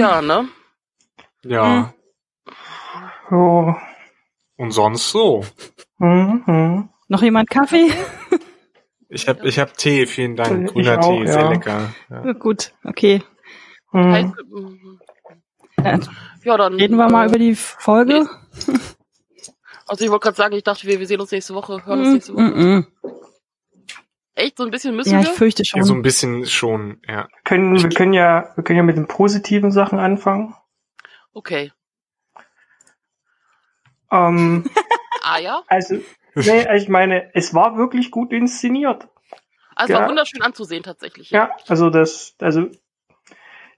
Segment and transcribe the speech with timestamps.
[0.00, 0.48] Jahr, ne?
[1.44, 1.92] Ja.
[3.30, 3.72] Oh.
[4.56, 5.44] Und sonst so.
[5.98, 6.88] Mhm.
[7.08, 7.90] Noch jemand Kaffee?
[9.08, 10.66] Ich hab, ich hab Tee, vielen Dank.
[10.66, 11.50] Ich Grüner auch, Tee, sehr ja.
[11.50, 11.94] lecker.
[12.10, 12.32] Ja.
[12.32, 13.22] Gut, okay.
[13.92, 15.00] Heißt, Mhm.
[15.82, 15.98] Äh,
[16.44, 18.28] ja, dann Reden wir mal äh, über die Folge.
[19.86, 22.08] Also ich wollte gerade sagen, ich dachte, wir, wir sehen uns nächste Woche, hören uns
[22.10, 22.42] Mm, nächste Woche.
[22.42, 22.86] mm, mm.
[24.40, 25.34] Echt, so ein bisschen müssen Ja, ich wir?
[25.34, 26.02] fürchte Ja, so ein schon.
[26.02, 27.28] bisschen schon, ja.
[27.44, 30.54] Können, wir können ja, wir können ja mit den positiven Sachen anfangen.
[31.34, 31.72] Okay.
[34.10, 34.64] Ähm,
[35.22, 35.62] Ah ja?
[35.68, 35.96] also,
[36.34, 39.06] nee, ich meine, es war wirklich gut inszeniert.
[39.76, 40.00] Also Ja.
[40.00, 41.30] war wunderschön anzusehen tatsächlich.
[41.30, 42.68] Ja, also das, also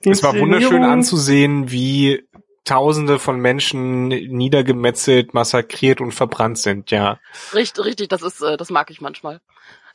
[0.05, 2.28] Es war wunderschön anzusehen, wie
[2.64, 7.18] Tausende von Menschen niedergemetzelt, massakriert und verbrannt sind, ja.
[7.52, 9.40] Richtig, richtig, das ist, äh, das mag ich manchmal.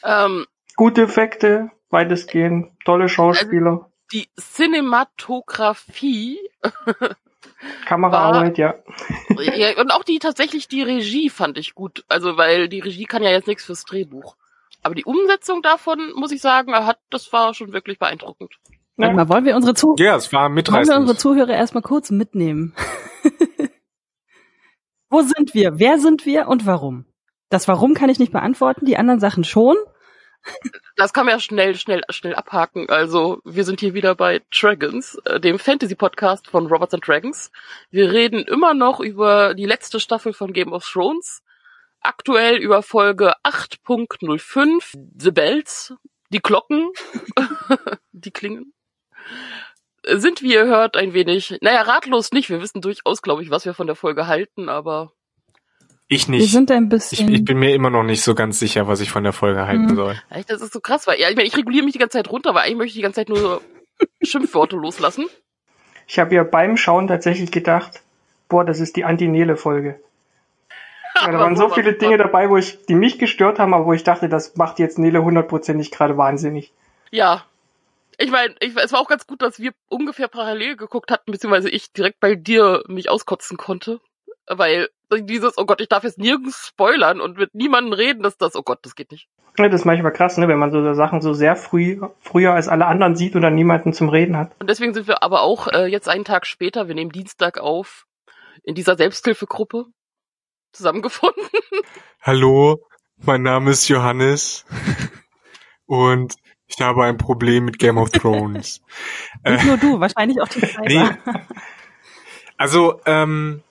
[0.03, 0.45] Ähm,
[0.77, 6.39] Gute Effekte, weitestgehend, tolle Schauspieler, die Cinematografie
[7.85, 8.75] Kameraarbeit, ja.
[9.39, 12.05] ja, und auch die tatsächlich die Regie fand ich gut.
[12.07, 14.35] Also weil die Regie kann ja jetzt nichts fürs Drehbuch.
[14.83, 18.53] Aber die Umsetzung davon, muss ich sagen, hat, das war schon wirklich beeindruckend.
[18.95, 21.17] Warte mal, wollen wir unsere, Zuh Ja, es war wollen wir unsere.
[21.17, 22.73] Zuhörer erstmal kurz mitnehmen?
[25.09, 25.79] Wo sind wir?
[25.79, 27.05] Wer sind wir und warum?
[27.49, 29.75] Das Warum kann ich nicht beantworten, die anderen Sachen schon.
[30.95, 32.89] Das kann man ja schnell, schnell, schnell abhaken.
[32.89, 37.51] Also, wir sind hier wieder bei Dragons, äh, dem Fantasy-Podcast von Robots and Dragons.
[37.91, 41.43] Wir reden immer noch über die letzte Staffel von Game of Thrones.
[42.01, 45.93] Aktuell über Folge 8.05, The Bells,
[46.29, 46.89] die Glocken,
[48.11, 48.73] die klingen.
[50.05, 52.49] Sind, wie ihr hört, ein wenig, naja, ratlos nicht.
[52.49, 55.11] Wir wissen durchaus, glaube ich, was wir von der Folge halten, aber
[56.09, 56.51] Ich Wir nicht.
[56.51, 57.33] sind ein Ich, bisschen.
[57.33, 59.87] ich bin mir immer noch nicht so ganz sicher, was ich von der Folge halten
[59.87, 59.95] Mhm.
[59.95, 60.15] soll.
[60.29, 62.29] Echt, das ist so krass, weil ja, ich, meine, ich reguliere mich die ganze Zeit
[62.29, 63.61] runter, weil eigentlich möchte ich die ganze Zeit nur so
[64.23, 65.25] Schimpfworte loslassen.
[66.07, 68.01] Ich habe ja beim Schauen tatsächlich gedacht,
[68.47, 69.99] boah, das ist die Anti-Nele-Folge.
[71.19, 73.93] Ja, da waren so viele Dinge dabei, wo ich, die mich gestört haben, aber wo
[73.93, 76.71] ich dachte, das macht jetzt Nele hundertprozentig gerade wahnsinnig.
[77.11, 77.43] Ja.
[78.19, 81.69] Ich meine, ich, es war auch ganz gut, dass wir ungefähr parallel geguckt hatten, beziehungsweise
[81.69, 83.99] ich direkt bei dir mich auskotzen konnte.
[84.49, 88.55] Weil dieses, oh Gott, ich darf jetzt nirgends spoilern und mit niemandem reden, dass das,
[88.55, 89.27] oh Gott, das geht nicht.
[89.57, 92.67] Ja, das ist manchmal krass, ne, wenn man so Sachen so sehr früh, früher als
[92.67, 94.51] alle anderen sieht und dann niemanden zum Reden hat.
[94.59, 98.05] Und deswegen sind wir aber auch äh, jetzt einen Tag später, wir nehmen Dienstag auf,
[98.63, 99.85] in dieser Selbsthilfegruppe
[100.73, 101.43] zusammengefunden.
[102.21, 102.79] Hallo,
[103.17, 104.65] mein Name ist Johannes
[105.87, 106.35] und
[106.67, 108.81] ich habe ein Problem mit Game of Thrones.
[109.43, 111.05] nicht nur du, wahrscheinlich auch die Nee.
[111.05, 111.17] Cyber.
[112.57, 113.63] Also, ähm,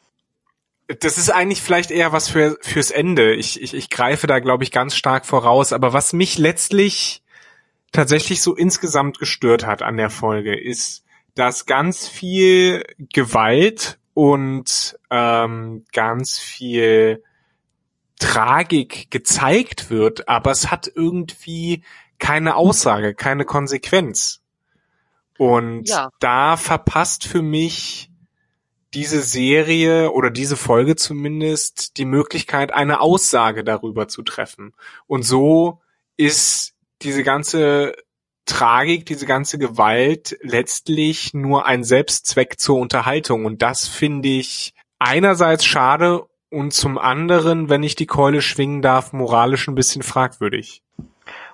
[1.00, 3.34] das ist eigentlich vielleicht eher was für fürs Ende.
[3.34, 5.72] Ich, ich, ich greife da, glaube ich, ganz stark voraus.
[5.72, 7.22] Aber was mich letztlich
[7.92, 11.04] tatsächlich so insgesamt gestört hat an der Folge, ist,
[11.34, 17.22] dass ganz viel Gewalt und ähm, ganz viel
[18.18, 21.82] Tragik gezeigt wird, aber es hat irgendwie
[22.18, 24.40] keine Aussage, keine Konsequenz.
[25.36, 26.10] Und Ja.
[26.18, 28.10] da verpasst für mich
[28.94, 34.72] diese Serie oder diese Folge zumindest die Möglichkeit, eine Aussage darüber zu treffen.
[35.06, 35.80] Und so
[36.16, 37.94] ist diese ganze
[38.46, 43.44] Tragik, diese ganze Gewalt letztlich nur ein Selbstzweck zur Unterhaltung.
[43.44, 49.12] Und das finde ich einerseits schade und zum anderen, wenn ich die Keule schwingen darf,
[49.12, 50.82] moralisch ein bisschen fragwürdig.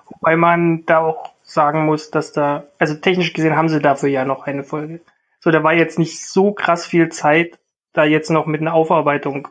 [0.05, 4.23] Wobei man da auch sagen muss, dass da, also technisch gesehen haben sie dafür ja
[4.23, 5.01] noch eine Folge.
[5.43, 7.59] So, da war jetzt nicht so krass viel Zeit,
[7.91, 9.49] da jetzt noch mit einer Aufarbeitung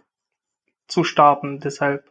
[0.87, 1.61] zu starten.
[1.61, 2.11] Deshalb,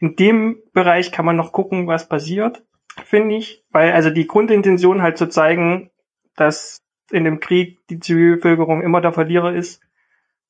[0.00, 2.64] in dem Bereich kann man noch gucken, was passiert,
[3.04, 3.62] finde ich.
[3.70, 5.92] Weil, also die Grundintention halt zu zeigen,
[6.34, 6.82] dass
[7.12, 9.80] in dem Krieg die Zivilbevölkerung immer der Verlierer ist,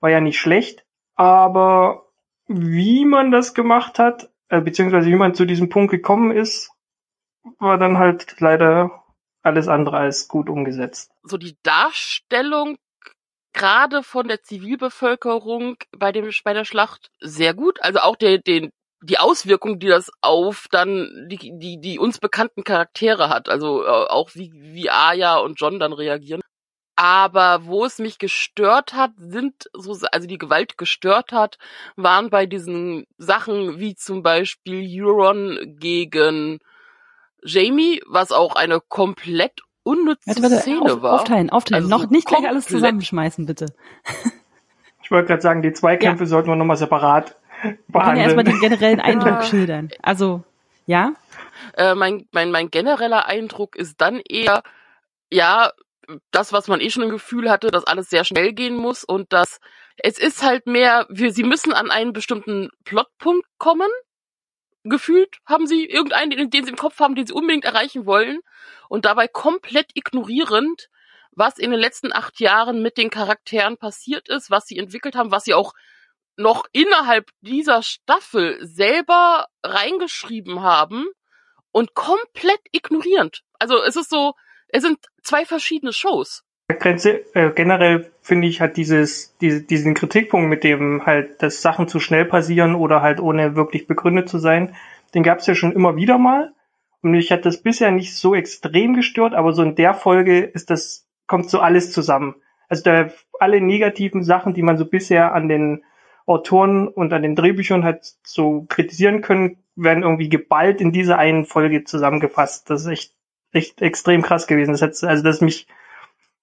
[0.01, 0.87] war ja nicht schlecht.
[1.15, 2.07] Aber
[2.47, 6.71] wie man das gemacht hat, äh, beziehungsweise wie man zu diesem Punkt gekommen ist,
[7.59, 9.02] war dann halt leider
[9.43, 11.11] alles andere als gut umgesetzt.
[11.23, 12.77] so die Darstellung
[13.53, 17.83] gerade von der Zivilbevölkerung bei dem bei der Schlacht sehr gut.
[17.83, 18.71] Also auch der, den
[19.03, 23.49] die Auswirkung, die das auf dann die die die uns bekannten Charaktere hat.
[23.49, 26.41] Also äh, auch wie wie Aya und John dann reagieren.
[26.95, 31.59] Aber wo es mich gestört hat, sind so also die Gewalt gestört hat,
[31.97, 36.61] waren bei diesen Sachen wie zum Beispiel Euron gegen
[37.45, 41.15] Jamie, was auch eine komplett unnütze Warte, warte, Szene auf, war.
[41.15, 41.85] aufteilen, aufteilen.
[41.85, 43.67] Also Noch nicht gleich alles zusammenschmeißen, bitte.
[45.03, 48.61] Ich wollte gerade sagen, die Zweikämpfe sollten wir nochmal separat Wir können ja erstmal behandeln.
[48.61, 49.43] den generellen Eindruck Ja.
[49.43, 49.91] schildern.
[50.03, 50.45] Also,
[50.87, 51.13] ja?
[51.77, 54.63] Äh, mein, mein, mein genereller Eindruck ist dann eher,
[55.31, 55.73] ja,
[56.31, 59.33] das, was man eh schon im Gefühl hatte, dass alles sehr schnell gehen muss und
[59.33, 59.59] dass
[59.97, 63.89] es ist halt mehr, wir, sie müssen an einen bestimmten Plotpunkt kommen.
[64.85, 68.41] Gefühlt haben sie irgendeinen, den, sie im Kopf haben, den sie unbedingt erreichen wollen
[68.89, 70.89] und dabei komplett ignorierend,
[71.31, 75.31] was in den letzten acht Jahren mit den Charakteren passiert ist, was sie entwickelt haben,
[75.31, 75.73] was sie auch
[76.37, 81.07] noch innerhalb dieser Staffel selber reingeschrieben haben
[81.71, 83.43] und komplett ignorierend.
[83.59, 84.35] Also es ist so,
[84.69, 86.43] es sind zwei verschiedene Shows.
[86.69, 91.89] Grenze, äh, generell finde ich, hat dieses, diese, diesen Kritikpunkt mit dem halt, dass Sachen
[91.89, 94.75] zu schnell passieren oder halt ohne wirklich begründet zu sein,
[95.15, 96.53] den gab es ja schon immer wieder mal.
[97.03, 100.71] Und mich hat das bisher nicht so extrem gestört, aber so in der Folge ist
[100.71, 102.37] das, kommt so alles zusammen.
[102.69, 103.11] Also da
[103.41, 105.85] alle negativen Sachen, die man so bisher an den
[106.27, 111.45] Autoren und an den Drehbüchern halt so kritisieren können, werden irgendwie geballt in dieser einen
[111.45, 112.71] Folge zusammengefasst.
[112.71, 113.15] Das ist echt,
[113.53, 114.73] echt extrem krass gewesen.
[114.73, 115.67] Das hat, also das mich,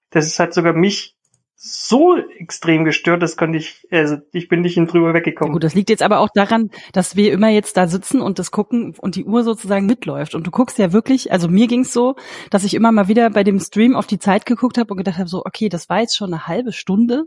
[0.09, 1.15] das hat sogar mich
[1.61, 5.51] so extrem gestört, das konnte ich, also ich bin nicht drüber weggekommen.
[5.51, 8.39] Ja gut, das liegt jetzt aber auch daran, dass wir immer jetzt da sitzen und
[8.39, 10.35] das gucken und die Uhr sozusagen mitläuft.
[10.35, 12.15] Und du guckst ja wirklich, also mir ging's so,
[12.49, 15.17] dass ich immer mal wieder bei dem Stream auf die Zeit geguckt habe und gedacht
[15.17, 17.25] habe, so, okay, das war jetzt schon eine halbe Stunde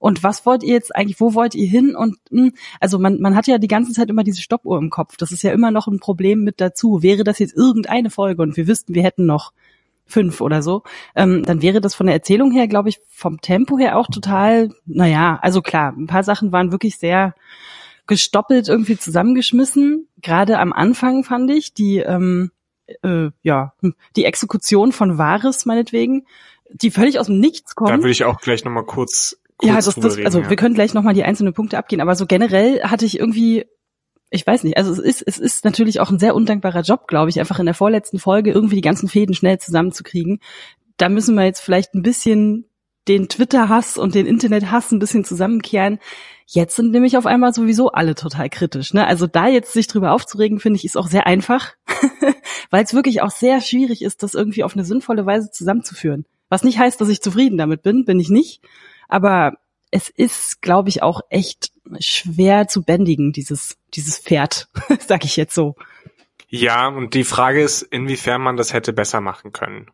[0.00, 1.94] und was wollt ihr jetzt eigentlich, wo wollt ihr hin?
[1.94, 4.88] Und mh, hm, also man, man hat ja die ganze Zeit immer diese Stoppuhr im
[4.88, 5.18] Kopf.
[5.18, 7.02] Das ist ja immer noch ein Problem mit dazu.
[7.02, 9.52] Wäre das jetzt irgendeine Folge und wir wüssten, wir hätten noch
[10.10, 10.82] fünf oder so,
[11.14, 14.70] ähm, dann wäre das von der Erzählung her, glaube ich, vom Tempo her auch total,
[14.86, 17.34] naja, also klar, ein paar Sachen waren wirklich sehr
[18.06, 20.08] gestoppelt irgendwie zusammengeschmissen.
[20.20, 22.50] Gerade am Anfang fand ich die, ähm,
[23.02, 23.74] äh, ja,
[24.16, 26.26] die Exekution von Vares meinetwegen,
[26.72, 27.90] die völlig aus dem Nichts kommt.
[27.90, 30.50] Da würde ich auch gleich nochmal kurz ja, das, das, reden, also ja.
[30.50, 33.66] wir können gleich nochmal die einzelnen Punkte abgehen, aber so generell hatte ich irgendwie,
[34.30, 37.30] ich weiß nicht, also es ist, es ist natürlich auch ein sehr undankbarer Job, glaube
[37.30, 40.40] ich, einfach in der vorletzten Folge irgendwie die ganzen Fäden schnell zusammenzukriegen.
[40.96, 42.66] Da müssen wir jetzt vielleicht ein bisschen
[43.08, 45.98] den Twitter-Hass und den Internet-Hass ein bisschen zusammenkehren.
[46.46, 48.94] Jetzt sind nämlich auf einmal sowieso alle total kritisch.
[48.94, 49.06] Ne?
[49.06, 51.74] Also da jetzt sich drüber aufzuregen, finde ich, ist auch sehr einfach,
[52.70, 56.24] weil es wirklich auch sehr schwierig ist, das irgendwie auf eine sinnvolle Weise zusammenzuführen.
[56.48, 58.60] Was nicht heißt, dass ich zufrieden damit bin, bin ich nicht.
[59.08, 59.54] Aber
[59.90, 64.68] es ist, glaube ich, auch echt schwer zu bändigen, dieses, dieses Pferd,
[65.06, 65.74] sag ich jetzt so.
[66.52, 69.86] Ja, und die Frage ist, inwiefern man das hätte besser machen können.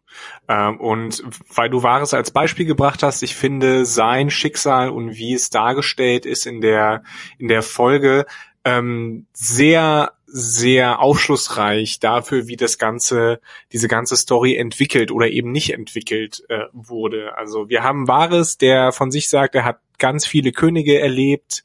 [0.48, 1.22] Ähm, und
[1.54, 6.24] weil du Wahres als Beispiel gebracht hast, ich finde sein Schicksal und wie es dargestellt
[6.24, 7.02] ist in der,
[7.36, 8.24] in der Folge,
[8.64, 13.40] ähm, sehr sehr aufschlussreich dafür, wie das ganze,
[13.72, 17.36] diese ganze Story entwickelt oder eben nicht entwickelt äh, wurde.
[17.38, 21.64] Also wir haben Wahres, der von sich sagt, er hat ganz viele Könige erlebt,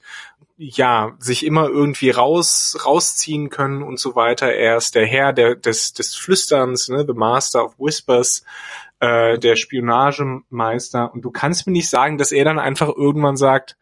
[0.58, 4.54] ja, sich immer irgendwie raus, rausziehen können und so weiter.
[4.54, 8.46] Er ist der Herr der, des, des Flüsterns, ne, the Master of Whispers,
[9.00, 11.12] äh, der Spionagemeister.
[11.14, 13.76] Und du kannst mir nicht sagen, dass er dann einfach irgendwann sagt,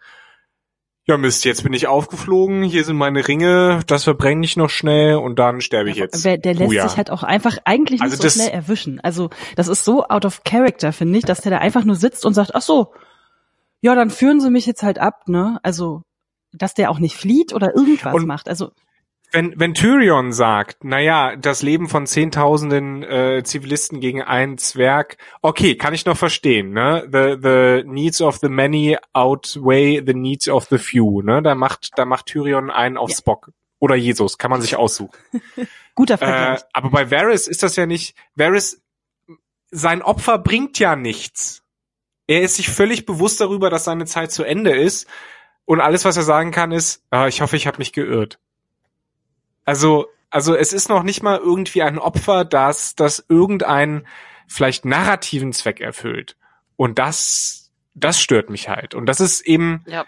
[1.10, 5.16] ja Mist, jetzt bin ich aufgeflogen, hier sind meine Ringe, das verbrenne ich noch schnell
[5.16, 6.24] und dann sterbe ich jetzt.
[6.24, 6.88] Der, der lässt oh, ja.
[6.88, 9.02] sich halt auch einfach eigentlich nicht also so schnell erwischen.
[9.02, 12.26] Also das ist so out of character, finde ich, dass der da einfach nur sitzt
[12.26, 12.94] und sagt, ach so,
[13.82, 15.60] ja, dann führen sie mich jetzt halt ab, ne?
[15.64, 16.04] Also,
[16.52, 18.50] dass der auch nicht flieht oder irgendwas und, macht.
[18.50, 18.72] Also
[19.32, 25.76] wenn, wenn Tyrion sagt, naja, das Leben von Zehntausenden äh, Zivilisten gegen einen Zwerg, okay,
[25.76, 27.08] kann ich noch verstehen, ne?
[27.12, 31.44] The, the needs of the many outweigh the needs of the few, ne?
[31.44, 33.18] Da macht, da macht Tyrion einen auf ja.
[33.18, 33.52] Spock.
[33.80, 35.18] Oder Jesus, kann man sich aussuchen.
[35.96, 36.62] Guter Vergleich.
[36.62, 38.82] Äh, aber bei Varys ist das ja nicht, Varys,
[39.70, 41.64] sein Opfer bringt ja nichts.
[42.30, 45.08] Er ist sich völlig bewusst darüber, dass seine Zeit zu Ende ist.
[45.66, 48.38] Und alles, was er sagen kann, ist, ah, ich hoffe, ich habe mich geirrt.
[49.66, 54.06] Also, also es ist noch nicht mal irgendwie ein Opfer, das, das irgendeinen
[54.48, 56.38] vielleicht narrativen Zweck erfüllt.
[56.76, 58.94] Und das, das stört mich halt.
[58.94, 60.06] Und das ist eben ja.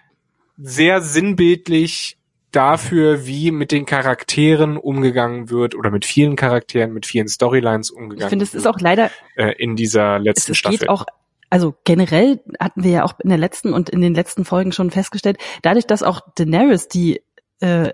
[0.58, 2.20] sehr sinnbildlich
[2.52, 8.20] dafür, wie mit den Charakteren umgegangen wird oder mit vielen Charakteren, mit vielen Storylines umgegangen
[8.20, 8.28] wird.
[8.28, 10.78] Ich finde, es ist auch leider äh, in dieser letzten es, es Staffel.
[10.78, 11.08] Geht auch
[11.52, 14.90] also generell hatten wir ja auch in der letzten und in den letzten Folgen schon
[14.90, 17.22] festgestellt, dadurch, dass auch Daenerys die
[17.60, 17.92] äh,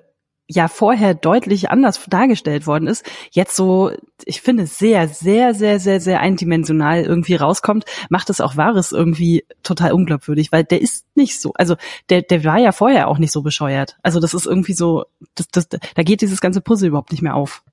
[0.48, 3.92] ja vorher deutlich anders dargestellt worden ist, jetzt so,
[4.24, 9.44] ich finde, sehr, sehr, sehr, sehr, sehr eindimensional irgendwie rauskommt, macht es auch Wahres irgendwie
[9.64, 11.76] total unglaubwürdig, weil der ist nicht so, also
[12.10, 13.98] der, der war ja vorher auch nicht so bescheuert.
[14.04, 17.36] Also das ist irgendwie so, das, das, da geht dieses ganze Puzzle überhaupt nicht mehr
[17.36, 17.64] auf.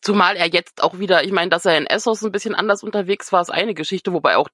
[0.00, 3.32] Zumal er jetzt auch wieder, ich meine, dass er in Essos ein bisschen anders unterwegs
[3.32, 4.48] war, ist eine Geschichte, wobei auch,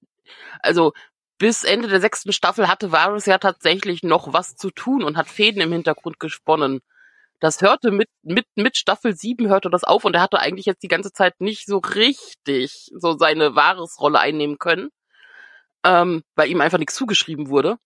[0.60, 0.92] also
[1.38, 5.28] bis Ende der sechsten Staffel hatte Varys ja tatsächlich noch was zu tun und hat
[5.28, 6.80] Fäden im Hintergrund gesponnen.
[7.40, 10.82] Das hörte mit, mit, mit Staffel 7 hörte das auf und er hatte eigentlich jetzt
[10.82, 14.90] die ganze Zeit nicht so richtig so seine Wahres-Rolle einnehmen können.
[15.84, 17.76] ähm, weil ihm einfach nichts zugeschrieben wurde.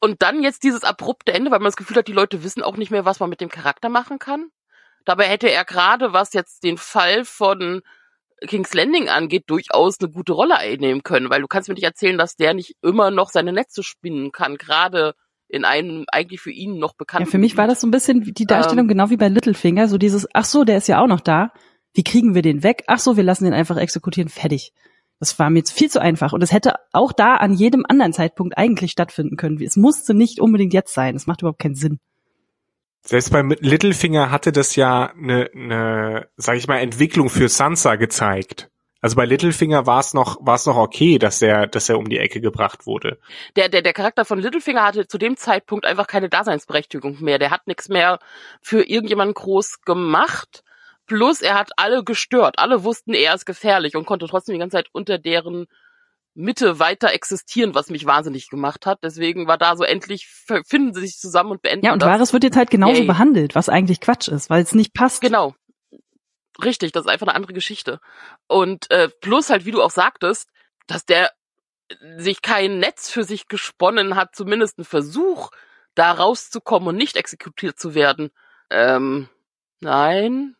[0.00, 2.76] Und dann jetzt dieses abrupte Ende, weil man das Gefühl hat, die Leute wissen auch
[2.76, 4.48] nicht mehr, was man mit dem Charakter machen kann.
[5.04, 7.82] Dabei hätte er gerade, was jetzt den Fall von
[8.46, 12.18] King's Landing angeht, durchaus eine gute Rolle einnehmen können, weil du kannst mir nicht erzählen,
[12.18, 15.14] dass der nicht immer noch seine Netze spinnen kann, gerade
[15.48, 17.26] in einem eigentlich für ihn noch bekannten.
[17.26, 18.88] Ja, für mich war das so ein bisschen die Darstellung Ähm.
[18.88, 21.52] genau wie bei Littlefinger, so dieses, ach so, der ist ja auch noch da.
[21.94, 22.84] Wie kriegen wir den weg?
[22.86, 24.72] Ach so, wir lassen den einfach exekutieren, fertig.
[25.20, 26.32] Das war mir jetzt viel zu einfach.
[26.32, 29.60] Und es hätte auch da an jedem anderen Zeitpunkt eigentlich stattfinden können.
[29.62, 31.14] Es musste nicht unbedingt jetzt sein.
[31.14, 32.00] Es macht überhaupt keinen Sinn.
[33.04, 38.70] Selbst bei Littlefinger hatte das ja eine, eine sag ich mal, Entwicklung für Sansa gezeigt.
[39.00, 42.08] Also bei Littlefinger war es noch, war es noch okay, dass er, dass er um
[42.08, 43.18] die Ecke gebracht wurde.
[43.56, 47.40] der, der, der Charakter von Littlefinger hatte zu dem Zeitpunkt einfach keine Daseinsberechtigung mehr.
[47.40, 48.20] Der hat nichts mehr
[48.62, 50.62] für irgendjemanden groß gemacht.
[51.06, 52.60] Plus er hat alle gestört.
[52.60, 55.66] Alle wussten, er ist gefährlich und konnte trotzdem die ganze Zeit unter deren
[56.34, 59.00] Mitte weiter existieren, was mich wahnsinnig gemacht hat.
[59.02, 62.08] Deswegen war da so endlich finden sie sich zusammen und beenden Ja, und das.
[62.08, 63.06] Varys wird jetzt halt genauso Yay.
[63.06, 65.20] behandelt, was eigentlich Quatsch ist, weil es nicht passt.
[65.20, 65.54] Genau.
[66.62, 68.00] Richtig, das ist einfach eine andere Geschichte.
[68.46, 70.48] Und äh, plus halt, wie du auch sagtest,
[70.86, 71.30] dass der
[72.16, 75.50] sich kein Netz für sich gesponnen hat, zumindest einen Versuch,
[75.94, 78.30] da rauszukommen und nicht exekutiert zu werden.
[78.70, 79.28] Ähm,
[79.80, 80.56] nein.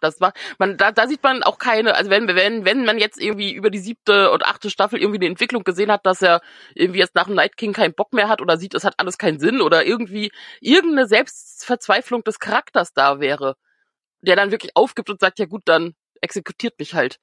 [0.00, 3.20] Das war, man, da, da sieht man auch keine, also wenn, wenn, wenn man jetzt
[3.20, 6.40] irgendwie über die siebte und achte Staffel irgendwie eine Entwicklung gesehen hat, dass er
[6.74, 9.18] irgendwie jetzt nach dem Night King keinen Bock mehr hat oder sieht, es hat alles
[9.18, 13.56] keinen Sinn oder irgendwie irgendeine Selbstverzweiflung des Charakters da wäre,
[14.20, 17.18] der dann wirklich aufgibt und sagt, ja gut, dann exekutiert mich halt.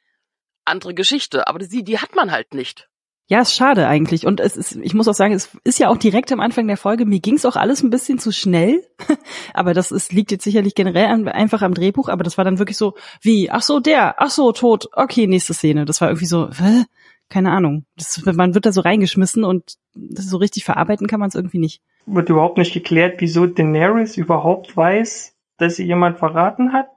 [0.65, 2.89] Andere Geschichte, aber die, die hat man halt nicht.
[3.29, 4.25] Ja, ist schade eigentlich.
[4.25, 6.77] Und es ist, ich muss auch sagen, es ist ja auch direkt am Anfang der
[6.77, 8.83] Folge, mir ging's auch alles ein bisschen zu schnell.
[9.53, 12.57] aber das ist, liegt jetzt sicherlich generell an, einfach am Drehbuch, aber das war dann
[12.57, 15.83] wirklich so, wie, ach so, der, ach so, tot, okay, nächste Szene.
[15.83, 16.85] Das war irgendwie so, hä?
[17.29, 17.85] keine Ahnung.
[17.95, 21.81] Das, man wird da so reingeschmissen und so richtig verarbeiten kann man es irgendwie nicht.
[22.05, 26.87] Wird überhaupt nicht geklärt, wieso Daenerys überhaupt weiß, dass sie jemand verraten hat.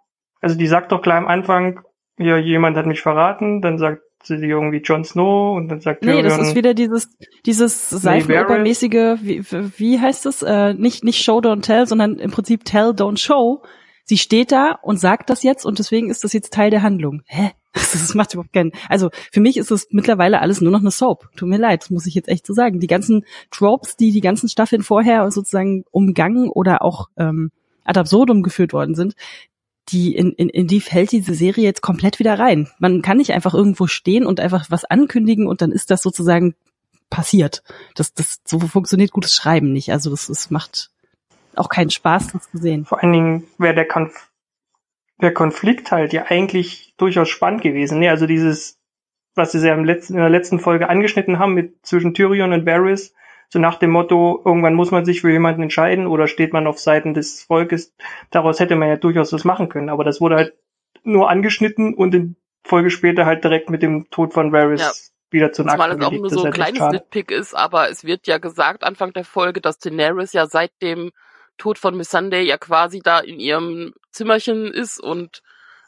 [0.41, 1.81] Also die sagt doch gleich am Anfang,
[2.19, 6.23] ja, jemand hat mich verraten, dann sagt sie irgendwie Jon Snow und dann sagt Nee,
[6.23, 7.11] das Tyrion, ist wieder dieses,
[7.47, 9.43] dieses Seifenopermäßige, wie,
[9.77, 10.43] wie heißt es?
[10.43, 13.63] Äh, nicht, nicht Show, don't tell, sondern im Prinzip tell, don't show.
[14.05, 17.23] Sie steht da und sagt das jetzt und deswegen ist das jetzt Teil der Handlung.
[17.27, 17.53] Hä?
[17.73, 18.73] Das macht überhaupt keinen.
[18.89, 21.29] Also für mich ist es mittlerweile alles nur noch eine Soap.
[21.37, 22.81] Tut mir leid, das muss ich jetzt echt so sagen.
[22.81, 27.51] Die ganzen Tropes, die die ganzen Staffeln vorher sozusagen umgangen oder auch ähm,
[27.85, 29.15] ad absurdum geführt worden sind,
[29.93, 32.69] die in, in, in die fällt diese Serie jetzt komplett wieder rein.
[32.79, 36.55] Man kann nicht einfach irgendwo stehen und einfach was ankündigen und dann ist das sozusagen
[37.11, 37.63] passiert.
[37.95, 39.93] Das, das so funktioniert gutes Schreiben nicht.
[39.93, 40.91] Also das, das macht
[41.57, 42.85] auch keinen Spaß, das zu sehen.
[42.85, 44.31] vor allen Dingen wäre der, Konf
[45.21, 47.99] der Konflikt halt ja eigentlich durchaus spannend gewesen.
[47.99, 48.79] Nee, also dieses,
[49.35, 52.67] was sie ja im letzten, in der letzten Folge angeschnitten haben mit zwischen Tyrion und
[52.67, 53.15] Varys,
[53.53, 56.79] so nach dem Motto, irgendwann muss man sich für jemanden entscheiden oder steht man auf
[56.79, 57.93] Seiten des Volkes.
[58.31, 60.55] Daraus hätte man ja durchaus was machen können, aber das wurde halt
[61.03, 64.93] nur angeschnitten und in Folge später halt direkt mit dem Tod von Varys Ja.
[65.33, 66.93] wieder zu Zumal es auch nur so ein halt kleines.
[66.93, 71.11] Nitpick ist, aber es wird ja gesagt Anfang der Folge, dass Daenerys ja seit dem
[71.59, 75.43] Tod von Miss Sunday ja quasi da in ihrem Zimmerchen ist und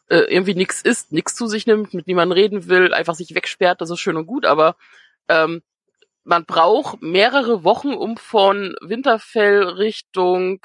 [0.09, 3.81] äh, irgendwie nichts isst, nichts zu sich nimmt, mit niemandem reden will, einfach sich wegsperrt,
[3.81, 4.77] das ist schön und gut, aber
[5.29, 5.63] ähm,
[6.25, 10.61] man braucht mehrere Wochen, um von Winterfell Richtung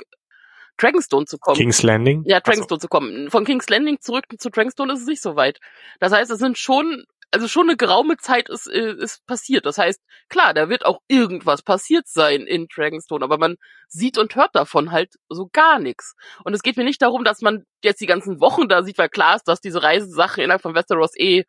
[0.78, 1.58] Dragonstone zu kommen.
[1.58, 2.24] King's Landing?
[2.26, 3.32] Ja, Dragonstone zu kommen.
[3.32, 5.60] Von King's Landing zurück zu Dragonstone ist es nicht so weit.
[6.00, 9.66] Das heißt, es sind schon, also schon eine geraume Zeit ist, äh, ist passiert.
[9.66, 10.00] Das heißt,
[10.30, 13.56] klar, da wird auch irgendwas passiert sein in Dragonstone, aber man
[13.88, 16.14] sieht und hört davon halt so gar nichts.
[16.44, 19.10] Und es geht mir nicht darum, dass man jetzt die ganzen Wochen da sieht, weil
[19.10, 21.46] klar ist, dass diese Reisesachen innerhalb von Westeros eh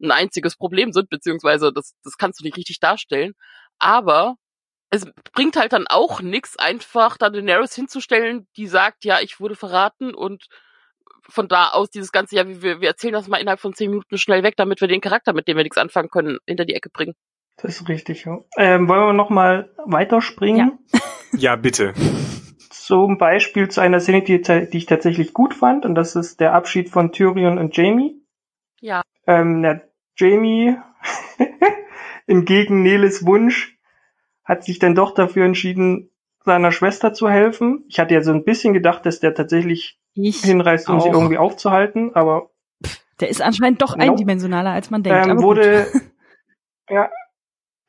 [0.00, 3.34] ein einziges Problem sind, beziehungsweise das, das kannst du nicht richtig darstellen.
[3.78, 4.36] Aber
[4.90, 9.56] es bringt halt dann auch nichts, einfach da Daenerys hinzustellen, die sagt, ja, ich wurde
[9.56, 10.46] verraten und
[11.28, 14.16] von da aus dieses ganze, ja, wir, wir erzählen das mal innerhalb von zehn Minuten
[14.16, 16.88] schnell weg, damit wir den Charakter, mit dem wir nichts anfangen können, hinter die Ecke
[16.90, 17.14] bringen.
[17.56, 18.38] Das ist richtig, ja.
[18.56, 20.78] Ähm, wollen wir noch mal weiterspringen?
[21.32, 21.94] ja, bitte.
[22.70, 26.52] Zum Beispiel zu einer Szene, die, die ich tatsächlich gut fand, und das ist der
[26.52, 28.22] Abschied von Tyrion und Jamie.
[28.80, 29.02] Ja.
[29.26, 29.85] Ähm, der
[30.16, 30.76] Jamie,
[32.26, 33.76] entgegen Neles Wunsch,
[34.44, 36.10] hat sich dann doch dafür entschieden,
[36.44, 37.84] seiner Schwester zu helfen.
[37.88, 41.14] Ich hatte ja so ein bisschen gedacht, dass der tatsächlich Ich hinreist, um sie auch.
[41.14, 42.50] irgendwie aufzuhalten, aber
[43.20, 45.26] Der ist anscheinend doch eindimensionaler, als man denkt.
[45.26, 45.86] ähm, wurde,
[46.88, 47.10] ja,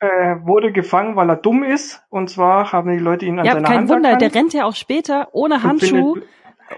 [0.00, 2.02] äh, wurde gefangen, weil er dumm ist.
[2.10, 4.34] Und zwar haben die Leute ihn an ja, seiner kein Hand Wunder, erkannt.
[4.34, 6.28] der rennt ja auch später ohne Handschuh findet-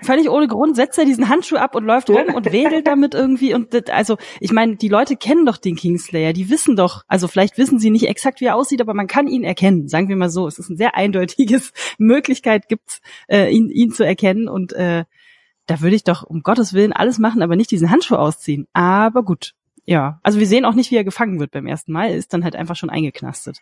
[0.03, 3.55] völlig ohne Grund setzt er diesen Handschuh ab und läuft rum und wedelt damit irgendwie
[3.55, 7.29] und das, also ich meine, die Leute kennen doch den Kingslayer, die wissen doch, also
[7.29, 10.17] vielleicht wissen sie nicht exakt, wie er aussieht, aber man kann ihn erkennen, sagen wir
[10.17, 10.47] mal so.
[10.47, 15.05] Es ist ein sehr eindeutiges Möglichkeit gibt, äh, ihn, ihn zu erkennen und äh,
[15.67, 18.67] da würde ich doch um Gottes Willen alles machen, aber nicht diesen Handschuh ausziehen.
[18.73, 19.55] Aber gut,
[19.85, 20.19] ja.
[20.23, 22.11] Also wir sehen auch nicht, wie er gefangen wird beim ersten Mal.
[22.11, 23.59] Er ist dann halt einfach schon eingeknastet.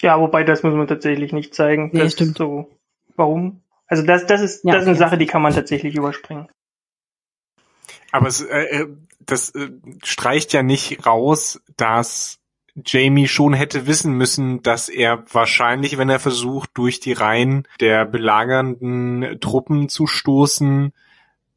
[0.00, 1.90] Ja, wobei das muss man tatsächlich nicht zeigen.
[1.92, 2.38] Nee, das stimmt.
[2.38, 2.70] So,
[3.16, 3.62] warum?
[3.90, 4.96] Also das, das ist, Ja, das ist eine.
[4.96, 6.48] Sache, die kann man tatsächlich überspringen.
[8.12, 9.70] Aber es, äh, äh, das äh,
[10.04, 12.38] streicht ja nicht raus, dass
[12.86, 18.06] Jamie schon hätte wissen müssen, dass er wahrscheinlich, wenn er versucht, durch die Reihen der
[18.06, 20.92] belagernden Truppen zu stoßen,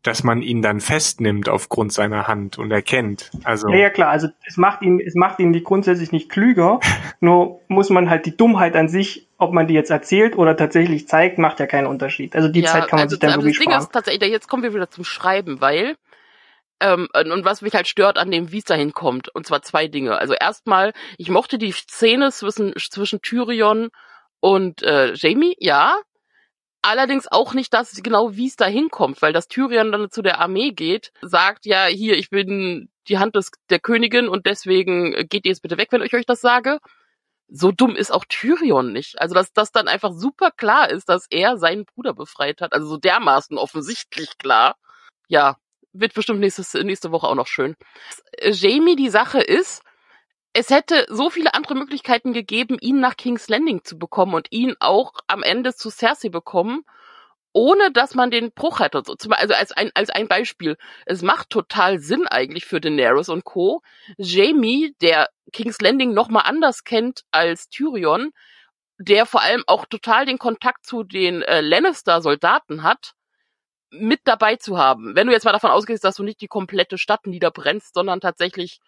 [0.04, 3.32] dass man ihn dann festnimmt aufgrund seiner Hand und erkennt.
[3.44, 4.10] Also Ja, ja, klar.
[4.10, 6.82] Also es macht ihn, es macht ihn nicht grundsätzlich nicht klüger.
[7.22, 11.08] nur muss man halt die Dummheit an sich, ob man die jetzt erzählt oder tatsächlich
[11.08, 12.36] zeigt, macht ja keinen Unterschied.
[12.36, 13.84] Also die Zeit kann man also, sich dann wirklich das Ding sparen.
[13.84, 15.96] ist tatsächlich, jetzt kommen wir wieder zum Schreiben, weil
[16.82, 19.62] ähm, und und was mich halt stört an dem, wie es dahin kommt, und zwar
[19.62, 20.18] zwei Dinge.
[20.18, 23.90] Also erstmal, ich mochte die Szene zwischen zwischen Tyrion
[24.42, 25.96] und äh, Jamie, ja.
[26.86, 30.40] Allerdings auch nicht das genau, wie es dahin kommt, weil das Tyrion dann zu der
[30.40, 35.24] Armee geht, sagt ja hier, ich bin die Hand des der Königin und deswegen äh,
[35.24, 36.80] geht ihr jetzt bitte weg, wenn ich euch das sage.
[37.48, 39.20] So dumm ist auch Tyrion nicht.
[39.22, 42.74] Also dass das dann einfach super klar ist, dass er seinen Bruder befreit hat.
[42.74, 44.76] Also so dermaßen offensichtlich klar.
[45.30, 45.56] Ja,
[45.94, 47.78] wird bestimmt nächstes, nächste Woche auch noch schön.
[48.34, 49.84] Äh, Jamie, die Sache ist,
[50.54, 54.76] es hätte so viele andere Möglichkeiten gegeben, ihn nach King's Landing zu bekommen und ihn
[54.80, 56.86] auch am Ende zu Cersei bekommen,
[57.54, 58.80] ohne dass man den Bruch
[59.18, 60.78] zum- Also als ein, als ein Beispiel.
[61.06, 63.82] Es macht total Sinn eigentlich für Daenerys und Co.
[64.18, 68.32] Jamie, der King's Landing nochmal anders kennt als Tyrion,
[68.98, 73.14] der vor allem auch total den Kontakt zu den äh, Lannister-Soldaten hat,
[73.92, 75.16] mit dabei zu haben.
[75.16, 78.80] Wenn du jetzt mal davon ausgehst, dass du nicht die komplette Stadt niederbrennst, sondern tatsächlich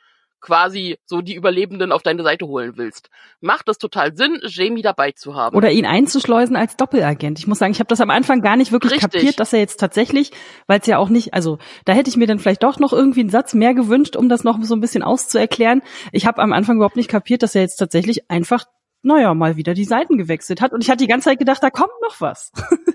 [0.46, 3.10] quasi so die Überlebenden auf deine Seite holen willst,
[3.42, 5.58] macht es total Sinn, Jamie dabei zu haben.
[5.58, 7.40] Oder ihn einzuschleusen als Doppelagent.
[7.40, 9.12] Ich muss sagen, ich habe das am Anfang gar nicht wirklich Richtig.
[9.12, 10.32] kapiert, dass er jetzt tatsächlich,
[10.68, 13.22] weil es ja auch nicht, also da hätte ich mir dann vielleicht doch noch irgendwie
[13.22, 15.82] einen Satz mehr gewünscht, um das noch so ein bisschen auszuerklären.
[16.12, 18.66] Ich habe am Anfang überhaupt nicht kapiert, dass er jetzt tatsächlich einfach,
[19.02, 20.74] naja, mal wieder die Seiten gewechselt hat.
[20.74, 22.52] Und ich hatte die ganze Zeit gedacht, da kommt noch was.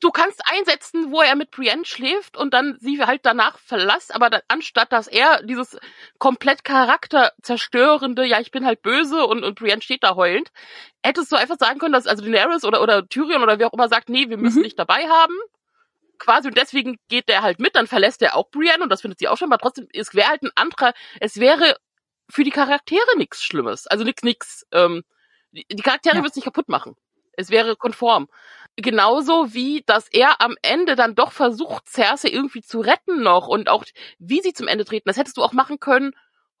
[0.00, 4.30] du kannst einsetzen, wo er mit Brienne schläft und dann sie halt danach verlässt, aber
[4.30, 5.78] dann, anstatt dass er dieses
[6.18, 10.50] komplett charakterzerstörende, ja, ich bin halt böse und, und Brienne steht da heulend,
[11.04, 13.88] hättest du einfach sagen können, dass also Daenerys oder, oder Tyrion oder wer auch immer
[13.88, 14.62] sagt, nee, wir müssen Mhm.
[14.62, 15.34] dich dabei haben.
[16.18, 19.18] Quasi und deswegen geht der halt mit, dann verlässt er auch Brienne und das findet
[19.18, 21.76] sie auch schon, aber trotzdem, es wäre halt ein anderer, es wäre
[22.30, 23.86] für die Charaktere nichts Schlimmes.
[23.88, 25.02] Also nix, nix, ähm,
[25.52, 26.22] die, die Charaktere Ja.
[26.22, 26.96] wird's nicht kaputt machen.
[27.36, 28.28] Es wäre konform.
[28.76, 33.68] Genauso wie, dass er am Ende dann doch versucht, Cersei irgendwie zu retten noch und
[33.68, 33.84] auch,
[34.18, 35.08] wie sie zum Ende treten.
[35.08, 36.12] Das hättest du auch machen können,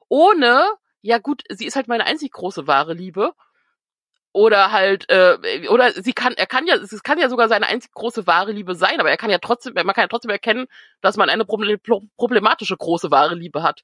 [0.08, 0.64] ohne,
[1.02, 3.32] ja gut, sie ist halt meine einzig große wahre Liebe.
[4.36, 7.92] Oder halt, äh, oder sie kann, er kann ja, es kann ja sogar seine einzig
[7.92, 10.66] große wahre Liebe sein, aber er kann ja trotzdem, man kann ja trotzdem erkennen,
[11.00, 13.82] dass man eine proble- pro- problematische große wahre Liebe hat.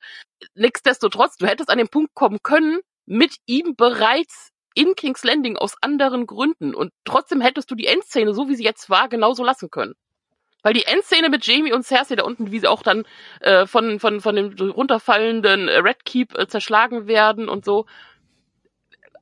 [0.55, 5.77] Nichtsdestotrotz, du hättest an den Punkt kommen können, mit ihm bereits in King's Landing aus
[5.81, 9.71] anderen Gründen und trotzdem hättest du die Endszene, so wie sie jetzt war, genauso lassen
[9.71, 9.95] können.
[10.63, 13.05] Weil die Endszene mit Jamie und Cersei da unten, wie sie auch dann
[13.41, 17.87] äh, von, von, von dem runterfallenden Red Keep äh, zerschlagen werden und so.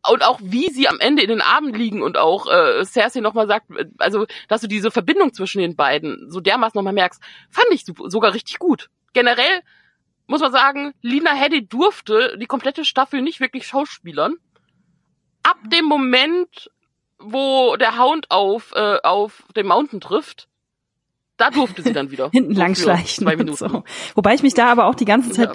[0.09, 3.47] Und auch wie sie am Ende in den Armen liegen und auch äh, Cersei nochmal
[3.47, 7.69] sagt, äh, also dass du diese Verbindung zwischen den beiden so dermaßen nochmal merkst, fand
[7.71, 8.91] ich sogar richtig gut.
[9.13, 9.63] Generell
[10.27, 14.37] muss man sagen, Lina Headey durfte die komplette Staffel nicht wirklich schauspielern.
[15.43, 16.71] Ab dem Moment,
[17.19, 20.49] wo der Hound auf, äh, auf den Mountain trifft,
[21.37, 22.31] da durfte sie dann wieder.
[22.33, 23.57] Hinten lang schleichen Zwei und Minuten.
[23.57, 23.85] so.
[24.15, 25.55] Wobei ich mich da aber auch die ganze Zeit Ja.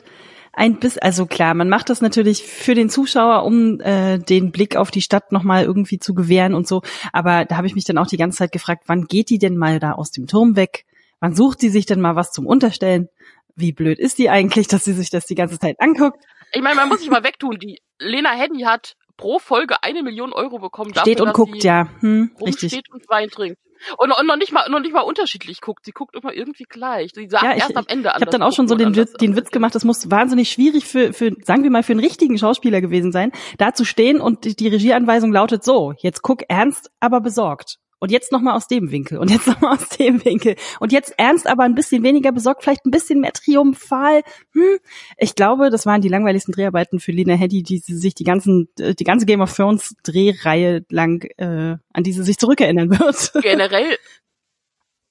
[0.53, 4.75] ein bisschen, also klar, man macht das natürlich für den Zuschauer, um äh, den Blick
[4.77, 6.81] auf die Stadt nochmal irgendwie zu gewähren und so.
[7.11, 9.57] Aber da habe ich mich dann auch die ganze Zeit gefragt, wann geht die denn
[9.57, 10.85] mal da aus dem Turm weg?
[11.19, 13.07] Wann sucht sie sich denn mal was zum Unterstellen?
[13.55, 16.23] Wie blöd ist die eigentlich, dass sie sich das die ganze Zeit anguckt?
[16.53, 17.59] Ich meine, man muss sich mal wegtun.
[17.59, 20.91] Die Lena Headey hat pro Folge eine Million Euro bekommen.
[20.91, 21.88] Steht dafür, und dass guckt, ja.
[22.01, 22.73] Hm, richtig.
[22.73, 23.57] rumsteht und Wein trinkt.
[23.97, 25.86] Und, und noch nicht mal noch nicht mal unterschiedlich guckt.
[25.86, 27.12] Sie guckt immer irgendwie gleich.
[27.13, 29.13] Sie sagt Ja, ich, erst am Ende ich habe dann auch schon so den, Witz,
[29.13, 29.75] den Witz gemacht.
[29.75, 33.31] das muss wahnsinnig schwierig für, für, sagen wir mal, für einen richtigen Schauspieler gewesen sein,
[33.57, 37.77] da zu stehen und die, die Regieanweisung lautet so, jetzt guck ernst, aber besorgt.
[38.03, 40.57] Und jetzt nochmal aus dem Winkel und jetzt nochmal aus dem Winkel.
[40.81, 44.23] Und jetzt ernst, aber ein bisschen weniger besorgt, vielleicht ein bisschen mehr triumphal.
[44.51, 44.79] Hm.
[45.17, 48.67] Ich glaube, das waren die langweiligsten Dreharbeiten für Lena Headey, die sie sich die ganzen,
[48.77, 53.31] äh, die ganze Game of Thrones Drehreihe lang, äh, an die sie sich zurückerinnern wird.
[53.41, 53.97] Generell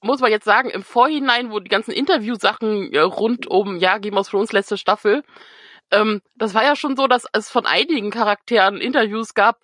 [0.02, 4.18] muss man jetzt sagen, im Vorhinein, wo die ganzen Interviewsachen äh, rund um, ja, Game
[4.18, 5.22] of Thrones letzte Staffel,
[5.90, 9.60] ähm, das war ja schon so, dass es von einigen Charakteren Interviews gab,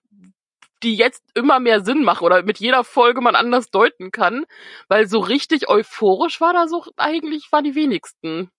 [0.82, 4.44] die jetzt immer mehr Sinn machen oder mit jeder Folge man anders deuten kann,
[4.88, 8.50] weil so richtig euphorisch war da so eigentlich waren die wenigsten.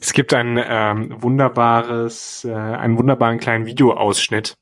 [0.00, 4.56] Es gibt ein ähm, wunderbares, äh, einen wunderbaren kleinen Videoausschnitt,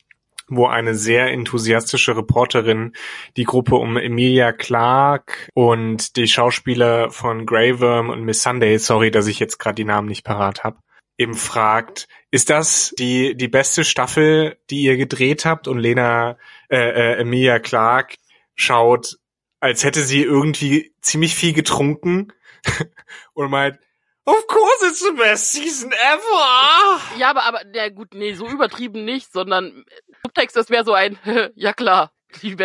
[0.49, 2.93] wo eine sehr enthusiastische Reporterin
[3.37, 9.11] die Gruppe um Emilia Clark und die Schauspieler von Grey Worm und Miss Sunday, sorry,
[9.11, 10.79] dass ich jetzt gerade die Namen nicht parat habe,
[11.19, 15.69] eben fragt, ist das die, die beste Staffel, die ihr gedreht habt?
[15.69, 18.17] Und Lena, äh, äh, Emilia Clark
[18.55, 19.17] schaut,
[19.61, 22.33] als hätte sie irgendwie ziemlich viel getrunken
[23.35, 23.79] und meint,
[24.29, 27.01] Of course it's the best season ever!
[27.17, 29.85] Ja, aber, aber, ja gut, nee, so übertrieben nicht, sondern
[30.25, 31.17] Subtext, das wäre so ein,
[31.55, 32.13] ja klar,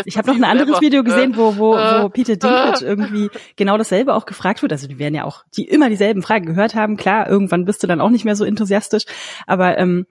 [0.06, 0.82] Ich habe noch ein anderes ever.
[0.82, 4.72] Video gesehen, Äh, wo, wo, äh, wo Peter Dinklage irgendwie genau dasselbe auch gefragt wird.
[4.72, 6.98] Also die werden ja auch, die immer dieselben Fragen gehört haben.
[6.98, 9.06] Klar, irgendwann bist du dann auch nicht mehr so enthusiastisch.
[9.48, 10.06] Aber ähm,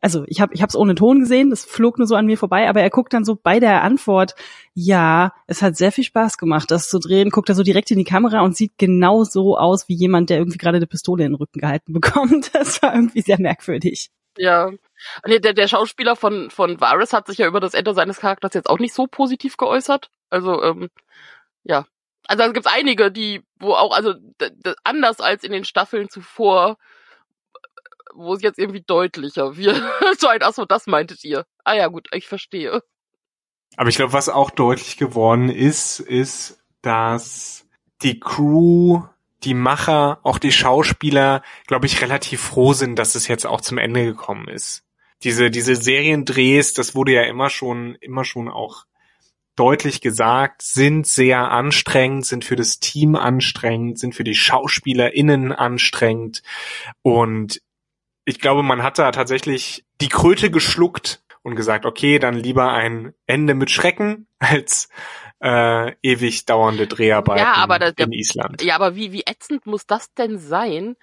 [0.00, 2.38] also ich habe ich habe es ohne Ton gesehen, das flog nur so an mir
[2.38, 4.34] vorbei, aber er guckt dann so bei der Antwort,
[4.72, 7.98] ja, es hat sehr viel Spaß gemacht, das zu drehen, guckt er so direkt in
[7.98, 11.32] die Kamera und sieht genau so aus wie jemand, der irgendwie gerade eine Pistole in
[11.32, 12.50] den Rücken gehalten bekommt.
[12.60, 14.10] Das war irgendwie sehr merkwürdig.
[14.36, 14.70] Ja.
[15.26, 18.54] Nee, der, der Schauspieler von, von Varys hat sich ja über das Ende seines Charakters
[18.54, 20.10] jetzt auch nicht so positiv geäußert.
[20.30, 20.90] Also, ähm,
[21.64, 21.86] ja.
[22.26, 24.14] Also es gibt einige, die, wo auch, also
[24.84, 26.76] anders als in den Staffeln zuvor,
[28.14, 29.82] wo es jetzt irgendwie deutlicher wird.
[30.18, 31.44] so ein, achso, das meintet ihr.
[31.64, 32.82] Ah ja, gut, ich verstehe.
[33.76, 37.66] Aber ich glaube, was auch deutlich geworden ist, ist, dass
[38.02, 39.02] die Crew,
[39.44, 43.78] die Macher, auch die Schauspieler, glaube ich, relativ froh sind, dass es jetzt auch zum
[43.78, 44.84] Ende gekommen ist.
[45.22, 48.86] Diese, diese Seriendrehs, das wurde ja immer schon, immer schon auch
[49.56, 56.42] deutlich gesagt, sind sehr anstrengend, sind für das Team anstrengend, sind für die SchauspielerInnen anstrengend.
[57.02, 57.60] Und
[58.24, 63.12] ich glaube, man hat da tatsächlich die Kröte geschluckt und gesagt, okay, dann lieber ein
[63.26, 64.88] Ende mit Schrecken als
[65.40, 68.62] äh, ewig dauernde Dreharbeiten Ja, aber das- in Island.
[68.62, 70.96] Ja, aber wie, wie ätzend muss das denn sein,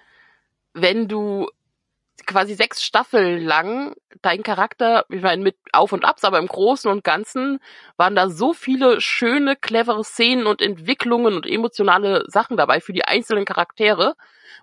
[0.74, 1.48] wenn du
[2.26, 6.90] quasi sechs Staffeln lang dein Charakter, ich meine, mit Auf und Abs, aber im Großen
[6.90, 7.60] und Ganzen
[7.96, 13.04] waren da so viele schöne, clevere Szenen und Entwicklungen und emotionale Sachen dabei für die
[13.04, 14.14] einzelnen Charaktere,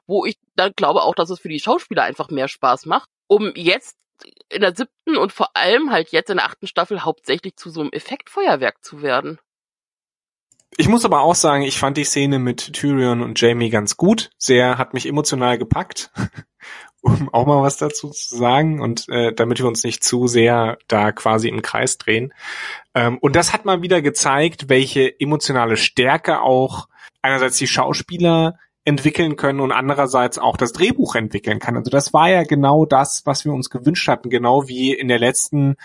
[0.08, 3.52] wo ich dann glaube auch, dass es für die Schauspieler einfach mehr Spaß macht, um
[3.56, 3.98] jetzt
[4.50, 7.82] in der siebten und vor allem halt jetzt in der achten Staffel hauptsächlich zu so
[7.82, 9.40] einem Effektfeuerwerk zu werden.
[10.78, 14.32] Ich muss aber auch sagen, ich fand die Szene mit Tyrion und Jamie ganz gut.
[14.38, 16.12] Sehr, hat mich emotional gepackt,
[17.06, 20.78] um auch mal was dazu zu sagen und äh, damit wir uns nicht zu sehr
[20.88, 22.34] da quasi im Kreis drehen.
[22.94, 26.88] Ähm, und das hat mal wieder gezeigt, welche emotionale Stärke auch
[27.22, 31.76] einerseits die Schauspieler entwickeln können und andererseits auch das Drehbuch entwickeln kann.
[31.76, 35.20] Also das war ja genau das, was wir uns gewünscht hatten, genau wie in der
[35.20, 35.76] letzten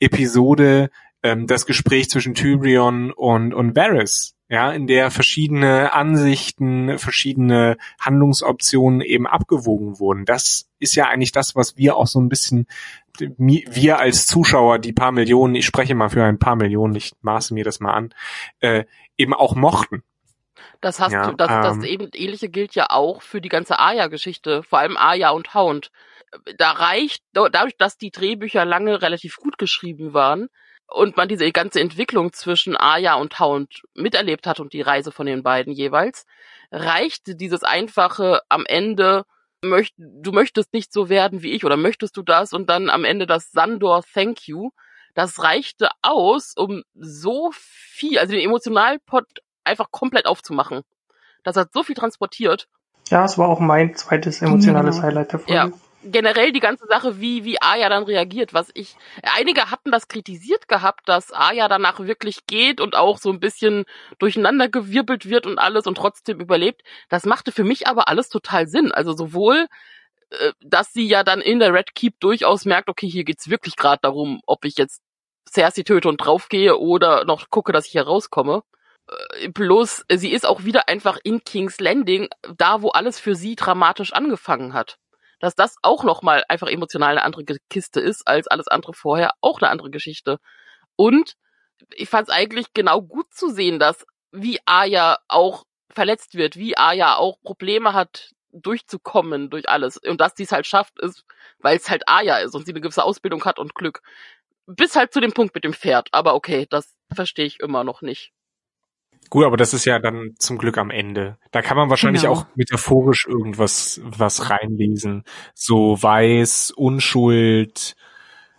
[0.00, 0.90] Episode
[1.22, 9.00] ähm, das Gespräch zwischen Tyrion und, und Varys, ja, in der verschiedene Ansichten, verschiedene Handlungsoptionen
[9.00, 10.24] eben abgewogen wurden.
[10.24, 12.66] Das ist ja eigentlich das, was wir auch so ein bisschen,
[13.16, 17.54] wir als Zuschauer, die paar Millionen, ich spreche mal für ein paar Millionen, ich maße
[17.54, 18.12] mir das mal an,
[18.58, 18.86] äh,
[19.16, 20.02] eben auch mochten.
[20.80, 23.78] Das hast Ja, du, das, das ähm, eben ähnliche gilt ja auch für die ganze
[23.78, 25.92] Aya-Geschichte, vor allem Aya und Hound.
[26.58, 30.48] Da reicht, dadurch, dass die Drehbücher lange relativ gut geschrieben waren
[30.90, 35.26] und man diese ganze Entwicklung zwischen Aya und Hound miterlebt hat und die Reise von
[35.26, 36.26] den beiden jeweils,
[36.70, 39.24] reichte dieses einfache am Ende,
[39.62, 43.04] möcht, du möchtest nicht so werden wie ich oder möchtest du das und dann am
[43.04, 44.70] Ende das Sandor Thank You,
[45.14, 49.26] das reichte aus, um so viel, also den Emotionalpot
[49.64, 50.82] einfach komplett aufzumachen.
[51.42, 52.68] Das hat so viel transportiert.
[53.08, 55.06] Ja, es war auch mein zweites emotionales Genau.
[55.06, 55.54] Highlight der Folge.
[55.54, 55.70] Ja.
[56.02, 60.66] Generell die ganze Sache, wie, wie Aya dann reagiert, was ich, einige hatten das kritisiert
[60.66, 63.84] gehabt, dass Aya danach wirklich geht und auch so ein bisschen
[64.18, 66.82] durcheinandergewirbelt wird und alles und trotzdem überlebt.
[67.10, 68.92] Das machte für mich aber alles total Sinn.
[68.92, 69.66] Also sowohl,
[70.30, 73.76] äh, dass sie ja dann in der Red Keep durchaus merkt, okay, hier geht's wirklich
[73.76, 75.02] gerade darum, ob ich jetzt
[75.48, 78.62] Cersei töte und draufgehe oder noch gucke, dass ich hier rauskomme.
[79.40, 83.56] Äh, Bloß, sie ist auch wieder einfach in King's Landing, da wo alles für sie
[83.56, 84.98] dramatisch angefangen hat.
[85.40, 89.60] Dass das auch nochmal einfach emotional eine andere Kiste ist, als alles andere vorher auch
[89.60, 90.38] eine andere Geschichte.
[90.96, 91.34] Und
[91.94, 96.76] ich fand es eigentlich genau gut zu sehen, dass wie Aya auch verletzt wird, wie
[96.76, 99.96] Aya auch Probleme hat, durchzukommen durch alles.
[99.96, 101.24] Und dass sie es halt schafft, ist,
[101.58, 104.02] weil es halt Aya ist und sie eine gewisse Ausbildung hat und Glück.
[104.66, 106.08] Bis halt zu dem Punkt mit dem Pferd.
[106.12, 108.32] Aber okay, das verstehe ich immer noch nicht.
[109.28, 111.36] Gut, aber das ist ja dann zum Glück am Ende.
[111.52, 112.34] Da kann man wahrscheinlich Genau.
[112.34, 115.24] auch metaphorisch irgendwas was reinlesen.
[115.54, 117.94] So Weiß, Unschuld,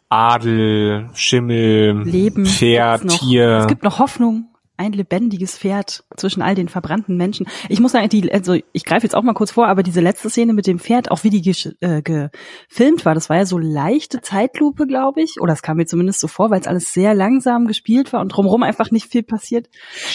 [0.08, 2.46] Adel, Schimmel, Leben.
[2.46, 3.08] Pferd.
[3.10, 3.60] Tier.
[3.60, 4.51] Es gibt noch Hoffnung.
[4.82, 7.46] Ein lebendiges Pferd zwischen all den verbrannten Menschen.
[7.70, 10.32] Ich muss sagen, die, also ich greife jetzt auch mal kurz vor, aber diese letzte
[10.32, 11.48] Szene mit dem Pferd, auch wie die
[11.82, 15.40] äh, gefilmt war, das war ja so leichte Zeitlupe, glaube ich.
[15.40, 18.30] Oder es kam mir zumindest so vor, weil es alles sehr langsam gespielt war und
[18.30, 19.70] drumherum einfach nicht viel passiert.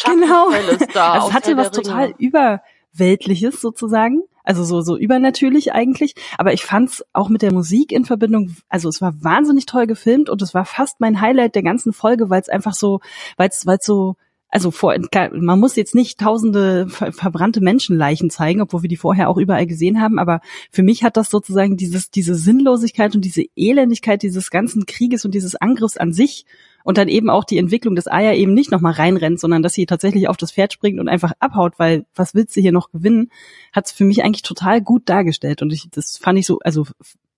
[0.04, 0.50] Genau.
[0.50, 4.22] Schattenfell ist da Also es hatte was total überweltliches sozusagen.
[4.42, 6.16] Also so, so übernatürlich eigentlich.
[6.38, 10.28] Aber ich fand's auch mit der Musik in Verbindung, also es war wahnsinnig toll gefilmt
[10.28, 12.98] und es war fast mein Highlight der ganzen Folge, weil es einfach so,
[13.36, 14.16] weil es so,
[14.48, 14.94] also vor,
[15.32, 19.66] man muss jetzt nicht tausende ver verbrannte Menschenleichen zeigen, obwohl wir die vorher auch überall
[19.66, 24.50] gesehen haben, aber für mich hat das sozusagen dieses, diese Sinnlosigkeit und diese Elendigkeit dieses
[24.50, 26.46] ganzen Krieges und dieses Angriffs an sich
[26.86, 29.86] und dann eben auch die Entwicklung, dass Aya eben nicht nochmal reinrennt, sondern dass sie
[29.86, 33.32] tatsächlich auf das Pferd springt und einfach abhaut, weil was willst du hier noch gewinnen,
[33.72, 35.62] hat es für mich eigentlich total gut dargestellt.
[35.62, 36.86] Und ich, das fand ich so, also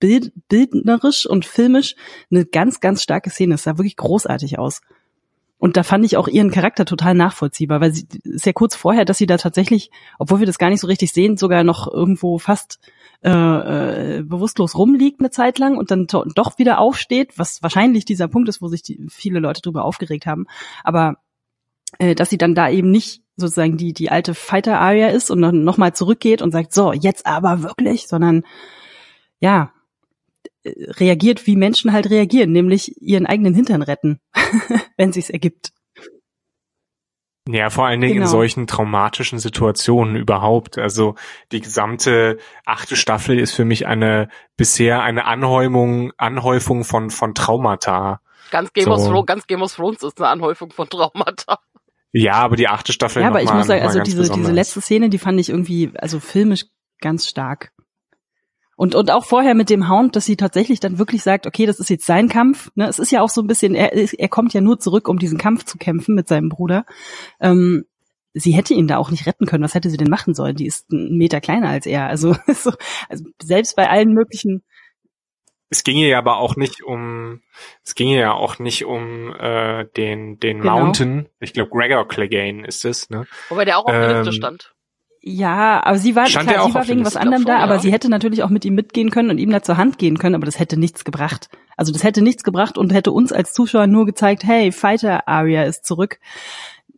[0.00, 1.94] bild, bildnerisch und filmisch
[2.30, 3.54] eine ganz, ganz starke Szene.
[3.54, 4.82] Es sah wirklich großartig aus.
[5.58, 9.18] Und da fand ich auch ihren Charakter total nachvollziehbar, weil sie ja kurz vorher, dass
[9.18, 12.78] sie da tatsächlich, obwohl wir das gar nicht so richtig sehen, sogar noch irgendwo fast
[13.24, 13.30] äh,
[14.18, 18.48] äh, bewusstlos rumliegt eine Zeit lang und dann doch wieder aufsteht, was wahrscheinlich dieser Punkt
[18.48, 20.46] ist, wo sich die, viele Leute drüber aufgeregt haben.
[20.84, 21.16] Aber
[21.98, 25.42] äh, dass sie dann da eben nicht sozusagen die die alte Fighter Aria ist und
[25.42, 28.44] dann nochmal zurückgeht und sagt so jetzt aber wirklich, sondern
[29.40, 29.72] ja
[30.76, 34.20] reagiert wie Menschen halt reagieren, nämlich ihren eigenen Hintern retten,
[34.96, 35.72] wenn sich's ergibt.
[37.50, 38.26] Ja, vor allen Dingen Genau.
[38.26, 40.76] in solchen traumatischen Situationen überhaupt.
[40.76, 41.14] Also
[41.50, 44.28] die gesamte achte Staffel ist für mich eine
[44.58, 48.20] bisher eine Anhäufung, Anhäufung von von Traumata.
[48.50, 49.10] Ganz Game, of So.
[49.10, 51.58] Thrones, ganz Game of Thrones ist eine Anhäufung von Traumata.
[52.12, 54.30] Ja, aber die achte Staffel Ja, noch aber ich mal, muss sagen, also diese, diese
[54.30, 54.52] besonders.
[54.52, 56.66] letzte Szene, die fand ich irgendwie, also filmisch
[57.00, 57.72] ganz stark.
[58.78, 61.80] Und, und auch vorher mit dem Hound, dass sie tatsächlich dann wirklich sagt, okay, das
[61.80, 62.70] ist jetzt sein Kampf.
[62.76, 62.86] Ne?
[62.86, 65.36] Es ist ja auch so ein bisschen, er, er kommt ja nur zurück, um diesen
[65.36, 66.86] Kampf zu kämpfen mit seinem Bruder.
[67.40, 67.86] Ähm,
[68.34, 69.64] sie hätte ihn da auch nicht retten können.
[69.64, 70.54] Was hätte sie denn machen sollen?
[70.54, 72.06] Die ist einen Meter kleiner als er.
[72.06, 72.70] Also, so,
[73.08, 74.62] also selbst bei allen möglichen
[75.70, 77.42] Es ging ihr ja aber auch nicht um,
[77.82, 80.78] es ging ihr ja auch nicht um äh, den den Genau.
[80.78, 81.28] Mountain.
[81.40, 83.26] Ich glaube Gregor Clegane ist es, ne?
[83.48, 84.72] Wobei der auch auf der Ähm, Liste stand.
[85.20, 87.80] Ja, aber sie war, Stand klar, sie war wegen was anderem glaub da, aber ja.
[87.80, 90.34] sie hätte natürlich auch mit ihm mitgehen können und ihm da zur Hand gehen können,
[90.34, 91.48] aber das hätte nichts gebracht.
[91.76, 95.64] Also das hätte nichts gebracht und hätte uns als Zuschauer nur gezeigt, hey, Fighter Aria
[95.64, 96.18] ist zurück.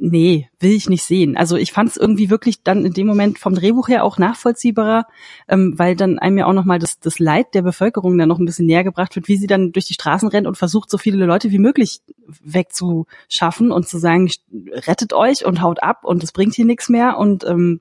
[0.02, 1.36] Nee, will ich nicht sehen.
[1.36, 5.06] Also ich fand es irgendwie wirklich dann in dem Moment vom Drehbuch her auch nachvollziehbarer,
[5.46, 8.46] ähm, weil dann einem ja auch nochmal das, das Leid der Bevölkerung dann noch ein
[8.46, 11.26] bisschen näher gebracht wird, wie sie dann durch die Straßen rennt und versucht, so viele
[11.26, 12.00] Leute wie möglich
[12.42, 14.30] wegzuschaffen und zu sagen,
[14.72, 17.80] rettet euch und haut ab und es bringt hier nichts mehr und ähm,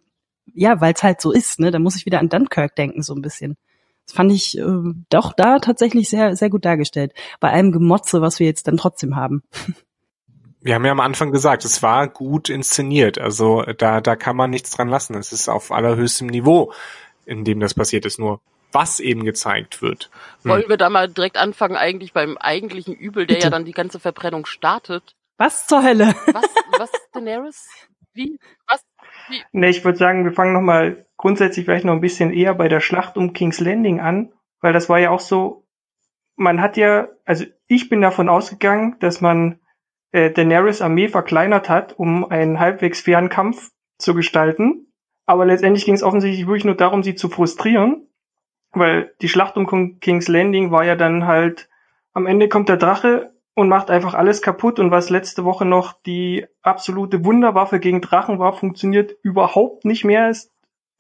[0.54, 1.72] ja, weil es halt so ist, ne?
[1.72, 3.58] Da muss ich wieder an Dunkirk denken, so ein bisschen.
[4.06, 4.64] Das fand ich äh,
[5.10, 7.14] doch da tatsächlich sehr, sehr gut dargestellt.
[7.40, 9.44] Bei allem Gemotze, was wir jetzt dann trotzdem haben.
[10.62, 13.18] Wir haben ja am Anfang gesagt, es war gut inszeniert.
[13.18, 15.16] Also da da kann man nichts dran lassen.
[15.16, 16.74] Es ist auf allerhöchstem Niveau,
[17.26, 18.20] in dem das passiert ist.
[18.20, 20.10] Nur was eben gezeigt wird.
[20.44, 20.52] Hm.
[20.52, 23.48] Wollen wir da mal direkt anfangen, eigentlich beim eigentlichen Übel, der Bitte.
[23.48, 25.16] ja dann die ganze Verbrennung startet?
[25.38, 26.14] Was zur Hölle?
[26.34, 26.46] Was,
[26.78, 27.68] was, Daenerys?
[28.14, 28.40] Wie?
[28.68, 28.86] Was?
[29.30, 29.42] Wie?
[29.52, 32.80] Ne, ich würde sagen, wir fangen nochmal grundsätzlich vielleicht noch ein bisschen eher bei der
[32.80, 35.68] Schlacht um King's Landing an, weil das war ja auch so,
[36.36, 39.60] man hat ja, also ich bin davon ausgegangen, dass man
[40.12, 44.88] äh, Daenerys Armee verkleinert hat, um einen halbwegs fairen Kampf zu gestalten.
[45.26, 48.08] Aber letztendlich ging es offensichtlich wirklich nur darum, sie zu frustrieren,
[48.72, 51.70] weil die Schlacht um King's Landing war ja dann halt,
[52.14, 55.94] am Ende kommt der Drache und macht einfach alles kaputt und was letzte Woche noch
[56.04, 60.34] die absolute Wunderwaffe gegen Drachen war, funktioniert überhaupt nicht mehr.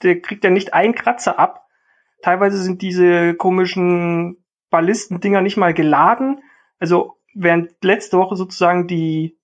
[0.03, 1.65] Der kriegt ja nicht einen Kratzer ab.
[2.21, 6.43] Teilweise sind diese komischen Ballistendinger nicht mal geladen.
[6.79, 9.37] Also während letzte Woche sozusagen die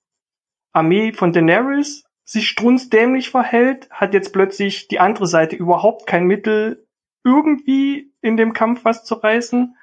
[0.74, 6.88] Armee von Daenerys sich strunzdämlich verhält, hat jetzt plötzlich die andere Seite überhaupt kein Mittel,
[7.24, 9.76] irgendwie in dem Kampf was zu reißen.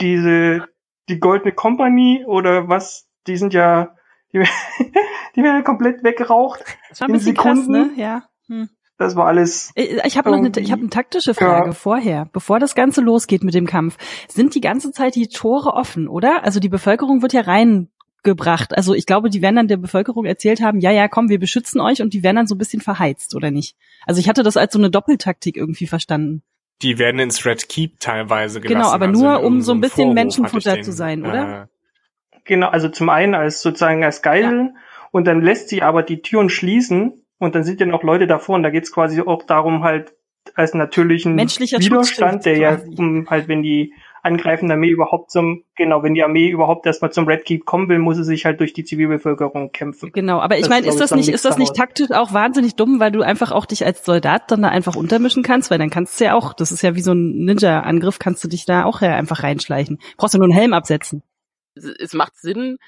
[0.00, 0.68] Diese,
[1.08, 3.94] die Goldene Company oder was, die sind ja,
[4.32, 4.38] die,
[5.36, 6.64] die werden komplett weggeraucht.
[6.90, 7.78] Das war ein In bisschen krass, ne?
[7.84, 8.00] Sekunden?
[8.00, 8.24] Ja.
[8.48, 8.68] Hm.
[8.98, 11.72] Das war alles Ich ich habe noch eine, ich hab eine taktische Frage Ja.
[11.72, 13.96] vorher, bevor das Ganze losgeht mit dem Kampf.
[14.28, 16.44] Sind die ganze Zeit die Tore offen, oder?
[16.44, 18.76] Also die Bevölkerung wird ja reingebracht.
[18.76, 21.80] Also ich glaube, die werden dann der Bevölkerung erzählt haben, ja, ja, komm, wir beschützen
[21.80, 23.76] euch und die werden dann so ein bisschen verheizt, oder nicht?
[24.06, 26.42] Also ich hatte das als so eine Doppeltaktik irgendwie verstanden.
[26.82, 28.82] Die werden ins Red Keep teilweise gelassen.
[28.82, 31.68] Genau, aber also nur, um so ein bisschen Vorhof Menschenfutter zu sein, äh, oder?
[32.44, 34.76] Genau, also zum einen als sozusagen als Geiseln
[35.12, 38.54] und dann lässt sie aber die Türen schließen, und dann sind ja noch Leute davor
[38.54, 40.14] und da geht's quasi auch darum halt
[40.54, 42.94] als natürlichen Widerstand, der ja quasi.
[42.96, 47.26] um, halt wenn die angreifende Armee überhaupt zum genau wenn die Armee überhaupt erstmal zum
[47.26, 50.12] Red Keep kommen will, muss sie sich halt durch die Zivilbevölkerung kämpfen.
[50.12, 53.10] Genau, aber ich meine, ist das nicht, ist das nicht taktisch auch wahnsinnig dumm, weil
[53.10, 56.24] du einfach auch dich als Soldat dann da einfach untermischen kannst, weil dann kannst du
[56.24, 59.16] ja auch, das ist ja wie so ein Ninja-Angriff, kannst du dich da auch ja
[59.16, 59.98] einfach reinschleichen.
[60.16, 61.22] Brauchst du nur einen Helm absetzen.
[61.74, 62.78] es, es macht Sinn,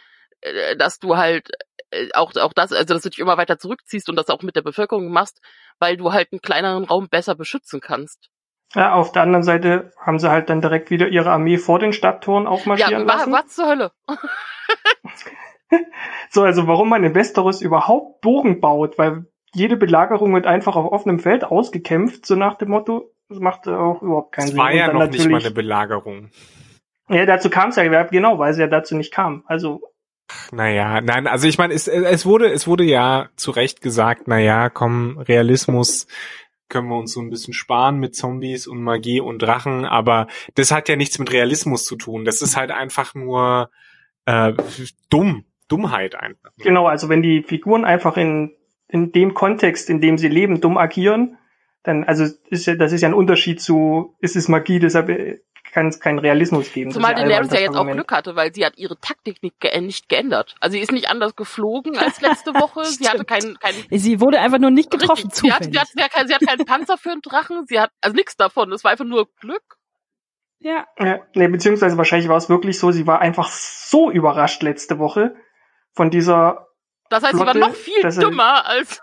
[0.40, 1.48] äh, dass du halt
[1.90, 4.54] äh, auch auch das, also dass du dich immer weiter zurückziehst und das auch mit
[4.54, 5.40] der Bevölkerung machst,
[5.78, 8.30] weil du halt einen kleineren Raum besser beschützen kannst.
[8.74, 11.92] Ja, auf der anderen Seite haben sie halt dann direkt wieder ihre Armee vor den
[11.92, 13.32] Stadttoren Ja, aufmarschieren wa- lassen.
[13.32, 13.92] was zur Hölle?
[16.30, 20.90] So, also warum man in Westeros überhaupt Bogen baut, weil jede Belagerung wird einfach auf
[20.92, 24.58] offenem Feld ausgekämpft, so nach dem Motto, das macht auch überhaupt keinen Es Sinn.
[24.58, 26.30] war ja noch nicht mal eine Belagerung.
[27.08, 29.42] Ja, dazu kam es ja, ja, genau, weil es ja dazu nicht kam.
[29.46, 29.80] Also,
[30.52, 34.70] Naja, nein, also ich meine, es, es wurde, es wurde ja zu Recht gesagt, naja,
[34.70, 36.06] komm, Realismus
[36.74, 40.72] können wir uns so ein bisschen sparen mit Zombies und Magie und Drachen, aber das
[40.72, 42.24] hat ja nichts mit Realismus zu tun.
[42.24, 43.70] Das ist halt einfach nur
[44.26, 44.54] äh,
[45.08, 46.50] dumm, Dummheit einfach.
[46.58, 48.56] genau, also wenn die Figuren einfach in,
[48.88, 51.38] in dem Kontext, in dem sie leben, dumm agieren,
[51.84, 55.38] dann, also ist ja, das ist ja ein Unterschied zu, ist es Magie, deshalb äh,
[55.74, 56.90] kann es keinen Realismus geben.
[56.92, 57.90] Zumal Daenerys albern, ja jetzt auch.
[57.92, 60.54] Glück hatte, weil sie hat ihre Taktik nicht, ge nicht geändert.
[60.60, 62.84] Also sie ist nicht anders geflogen als letzte Woche.
[62.84, 65.88] sie hatte keinen keinen Sie wurde einfach nur nicht getroffen, Richtig, sie, hat, sie, hat,
[65.88, 68.72] sie, hat, keinen- sie hat keinen Panzer für einen Drachen, sie hat also nichts davon.
[68.72, 69.62] Es war einfach nur Glück.
[70.60, 70.86] ja.
[70.98, 75.34] Ja, nee, beziehungsweise wahrscheinlich war es wirklich so, sie war einfach so überrascht letzte Woche
[75.92, 76.68] von dieser,
[77.10, 79.00] Das heißt, sie war Flotte, noch viel er- dümmer als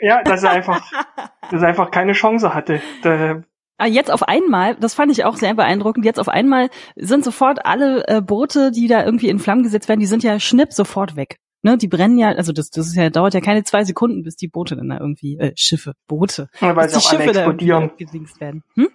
[0.00, 0.80] ja, dass er einfach,
[1.50, 2.80] dass er einfach keine Chance hatte.
[3.02, 3.42] Da,
[3.86, 8.06] jetzt auf einmal, das fand ich auch sehr beeindruckend, jetzt auf einmal sind sofort alle
[8.08, 11.38] äh, Boote, die da irgendwie in Flammen gesetzt werden, die sind ja schnipp sofort weg.
[11.62, 14.36] Ne, die brennen ja, also das, das ist ja, dauert ja keine zwei Sekunden, bis
[14.36, 17.32] die Boote dann da irgendwie, äh, Schiffe, Boote, weil bis sie die auch alle Schiffe
[17.32, 17.84] da irgendwie explodieren.
[17.84, 18.62] abgedingst werden.
[18.74, 18.88] Hm?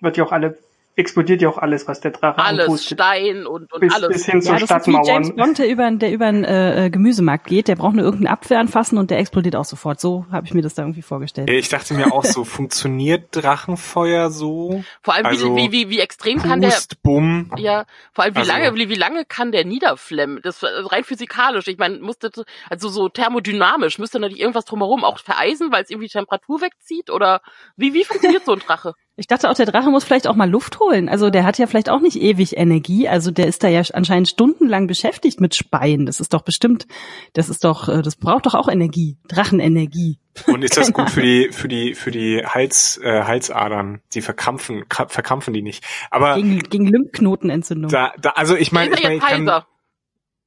[0.00, 0.56] Wird ja auch alle,
[0.96, 2.98] explodiert ja auch alles, was der Drache alles, anpustet.
[2.98, 4.08] Stein und, und Bis, alles.
[4.08, 5.36] bis hin zu Ja, ist wie James Stadtmauern.
[5.36, 8.56] Bond, der über, der über einen äh, äh, Gemüsemarkt geht, der braucht nur irgendeinen Apfel
[8.56, 10.00] anfassen und der explodiert auch sofort.
[10.00, 11.50] So habe ich mir das da irgendwie vorgestellt.
[11.50, 14.84] Ich dachte mir auch so, funktioniert Drachenfeuer so?
[15.02, 17.50] Vor allem, also, wie, wie, wie, wie extrem kann der, Pust, bumm.
[17.56, 20.40] ja, vor allem, wie Also- lange, wie, wie lange kann der niederflemmen?
[20.42, 21.66] Das also rein physikalisch.
[21.68, 22.30] Ich meine, musste,
[22.70, 27.10] also so thermodynamisch, müsste natürlich irgendwas drumherum auch vereisen, weil es irgendwie die Temperatur wegzieht?
[27.10, 27.40] Oder
[27.76, 28.94] wie, wie funktioniert so ein Drache?
[29.16, 31.08] Ich dachte auch, der Drache muss vielleicht auch mal Luft holen.
[31.08, 33.06] Also der hat ja vielleicht auch nicht ewig Energie.
[33.08, 36.04] Also der ist da ja anscheinend stundenlang beschäftigt mit Speien.
[36.04, 36.88] Das ist doch bestimmt,
[37.32, 39.16] das ist doch, äh, das braucht doch auch Energie.
[39.28, 40.18] Drachenenergie.
[40.48, 44.00] Und ist das gut für die, für die, für die Hals, äh, Halsadern?
[44.14, 45.84] Die verkrampfen, kra- verkrampfen die nicht.
[46.10, 47.90] Aber Gegen, gegen Lymphknotenentzündung.
[47.92, 49.62] da, da, also ich meine, ich, mein, ich kann?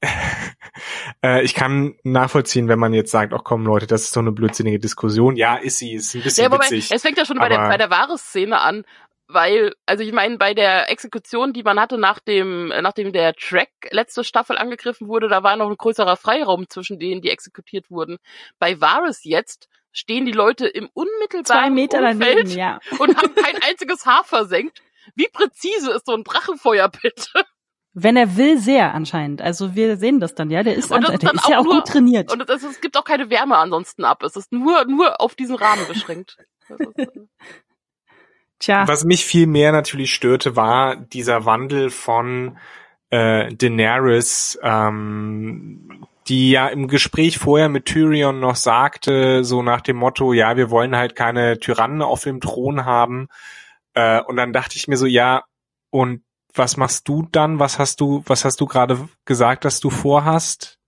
[1.23, 4.31] äh, ich kann nachvollziehen, wenn man jetzt sagt, ach komm Leute, das ist doch eine
[4.31, 5.35] blödsinnige Diskussion.
[5.35, 6.91] Ja, ist sie, ist ein bisschen Ja, wobei, witzig.
[6.91, 8.83] es fängt ja schon bei der, bei der Wahres-Szene an,
[9.27, 13.69] weil, also ich meine, bei der Exekution, die man hatte, nachdem, äh, nachdem der Track
[13.91, 18.17] letzte Staffel angegriffen wurde, da war noch ein größerer Freiraum zwischen denen, die exekutiert wurden.
[18.59, 22.79] Bei Varys jetzt stehen die Leute im Zwei unmittelbaren Meter Umfeld daneben, ja.
[22.99, 24.81] und haben kein einziges Haar versenkt.
[25.15, 27.45] Wie präzise ist so ein Drachenfeuer bitte?
[27.99, 29.41] Wenn er will, sehr anscheinend.
[29.41, 30.61] Also wir sehen das dann, ja.
[30.61, 32.31] Der ist, Und das ist der ist ja auch nur- gut trainiert.
[32.31, 34.21] Und es, es gibt auch keine Wärme ansonsten ab.
[34.21, 36.37] Es ist nur, nur auf diesen Rahmen beschränkt.
[36.69, 37.07] Ist, äh,
[38.59, 42.59] Tja, Was mich viel mehr natürlich störte, war dieser Wandel von
[43.09, 49.97] äh, Daenerys, ähm, die ja im Gespräch vorher mit Tyrion noch sagte, so nach dem
[49.97, 53.27] Motto, ja, wir wollen halt keine Tyrannen auf dem Thron haben.
[53.95, 55.43] Äh, und dann dachte ich mir so, ja,
[55.89, 56.21] und
[56.53, 57.59] was machst du dann?
[57.59, 60.79] Was hast du, was hast du gerade gesagt, dass du vorhast?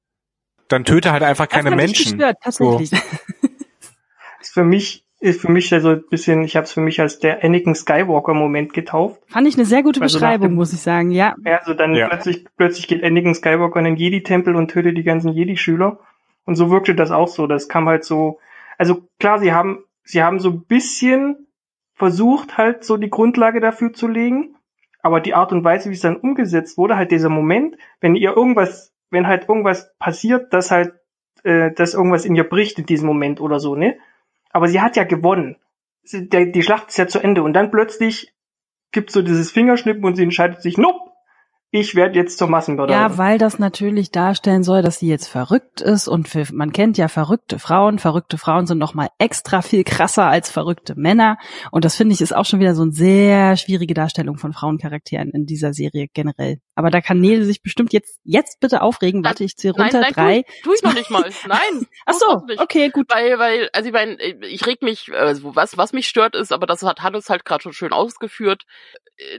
[0.68, 2.18] Dann töte halt einfach das keine hat mich Menschen.
[2.18, 2.92] Gestört, tatsächlich.
[4.42, 7.20] Ist für mich, ist für mich so ein bisschen, ich habe es für mich als
[7.20, 9.22] der Anakin Skywalker Moment getauft.
[9.28, 11.12] Fand ich eine sehr gute Also Beschreibung, dem- muss ich sagen.
[11.12, 12.08] Ja, Ja, also dann Ja.
[12.08, 16.00] plötzlich, plötzlich geht Anakin Skywalker in den Jedi-Tempel und tötet die ganzen Jedi-Schüler.
[16.46, 17.48] Und so wirkte das auch so.
[17.48, 18.40] Das kam halt so,
[18.78, 21.48] also klar, sie haben, sie haben so ein bisschen
[21.96, 24.56] versucht, halt so die Grundlage dafür zu legen.
[25.02, 28.36] Aber die Art und Weise, wie es dann umgesetzt wurde, halt dieser Moment, wenn ihr
[28.36, 30.94] irgendwas, wenn halt irgendwas passiert, dass halt,
[31.44, 33.98] äh, dass irgendwas in ihr bricht in diesem Moment oder so, ne?
[34.52, 35.58] Aber sie hat ja gewonnen.
[36.04, 37.44] Sie, der, die Schlacht ist ja zu Ende.
[37.44, 38.34] Und dann plötzlich
[38.92, 41.09] gibt so dieses Fingerschnippen und sie entscheidet sich, nope,
[41.72, 43.00] ich werde jetzt zur Massenmörderin.
[43.00, 46.98] Ja, weil das natürlich darstellen soll, dass sie jetzt verrückt ist und für, man kennt
[46.98, 48.00] ja verrückte Frauen.
[48.00, 51.38] Verrückte Frauen sind noch mal extra viel krasser als verrückte Männer
[51.72, 55.30] und das finde ich ist auch schon wieder so eine sehr schwierige Darstellung von Frauencharakteren
[55.30, 56.60] in dieser Serie generell.
[56.80, 59.22] Aber da kann Nele sich bestimmt jetzt, jetzt bitte aufregen.
[59.26, 60.00] Warte, ich zähle runter.
[60.00, 60.44] nein, nein, Drei.
[60.64, 61.30] Tu, tu ich noch nicht mal.
[61.46, 61.88] Nein.
[62.06, 63.08] Ach so, okay, gut.
[63.10, 64.16] Weil, weil, also ich meine,
[64.46, 67.64] ich reg mich, also was, was mich stört ist, aber das hat Hannes halt gerade
[67.64, 68.64] schon schön ausgeführt,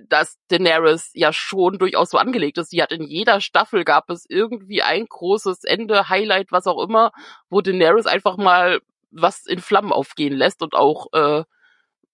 [0.07, 2.69] dass Daenerys ja schon durchaus so angelegt ist.
[2.69, 7.11] Sie hat in jeder Staffel gab es irgendwie ein großes Ende, Highlight, was auch immer,
[7.49, 8.81] wo Daenerys einfach mal
[9.11, 11.45] was in Flammen aufgehen lässt und auch äh,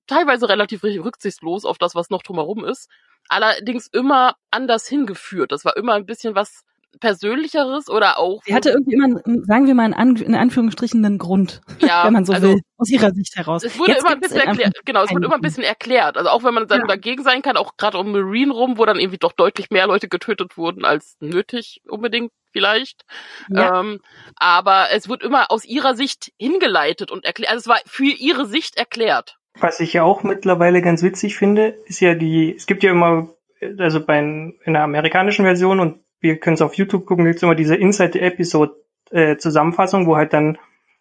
[0.07, 2.89] teilweise relativ rücksichtslos auf das, was noch drumherum ist.
[3.29, 5.53] Allerdings immer anders hingeführt.
[5.53, 6.62] Das war immer ein bisschen was
[7.01, 8.43] Persönlicheres oder auch.
[8.45, 12.12] Sie hatte irgendwie immer, sagen wir mal in, An in Anführungsstrichen, einen Grund, Ja, wenn
[12.12, 13.64] man so also- will, aus ihrer Sicht heraus.
[13.64, 16.16] Es wurde Jetzt immer ein bisschen erklärt, genau, es wurde immer ein bisschen erklärt.
[16.16, 16.87] Also auch wenn man dann Ja.
[16.87, 20.09] dagegen sein kann, auch gerade um Marine rum, wo dann irgendwie doch deutlich mehr Leute
[20.09, 23.03] getötet wurden als nötig unbedingt vielleicht.
[23.51, 23.81] Ja.
[23.81, 24.01] Ähm,
[24.37, 27.51] aber es wird immer aus ihrer Sicht hingeleitet und erklärt.
[27.53, 29.37] Also es war für ihre Sicht erklärt.
[29.59, 33.31] Was ich ja auch mittlerweile ganz witzig finde, ist ja die, es gibt ja immer,
[33.79, 37.43] also bei in der amerikanischen Version und wir können es auf YouTube gucken, gibt es
[37.43, 38.75] immer diese Inside the Episode
[39.11, 40.59] äh, Zusammenfassung, wo halt dann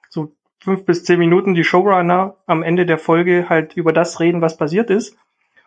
[0.09, 4.41] so fünf bis zehn Minuten die Showrunner am Ende der Folge halt über das reden,
[4.41, 5.17] was passiert ist.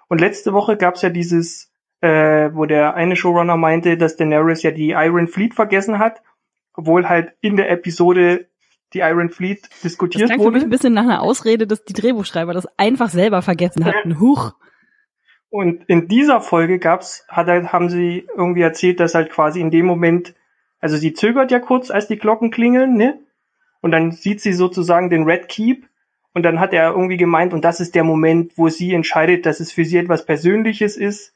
[0.08, 1.70] Und letzte Woche gab es ja dieses,
[2.00, 6.22] äh, wo der eine Showrunner meinte, dass Daenerys ja die Iron Fleet vergessen hat,
[6.74, 8.48] obwohl halt in der Episode
[8.94, 10.60] die Iron Fleet Das diskutiert mich wurde.
[10.60, 14.18] ein bisschen nach einer Ausrede, dass die Drehbuchschreiber das einfach selber vergessen hatten.
[14.18, 14.54] Huch.
[15.50, 19.70] Und in dieser Folge gab's, hat er, haben sie irgendwie erzählt, dass halt quasi in
[19.70, 20.34] dem Moment,
[20.80, 23.18] also sie zögert ja kurz, als die Glocken klingeln, ne?
[23.80, 25.88] Und dann sieht sie sozusagen den Red Keep.
[26.34, 29.60] Und dann hat er irgendwie gemeint, und das ist der Moment, wo sie entscheidet, dass
[29.60, 31.34] es für sie etwas Persönliches ist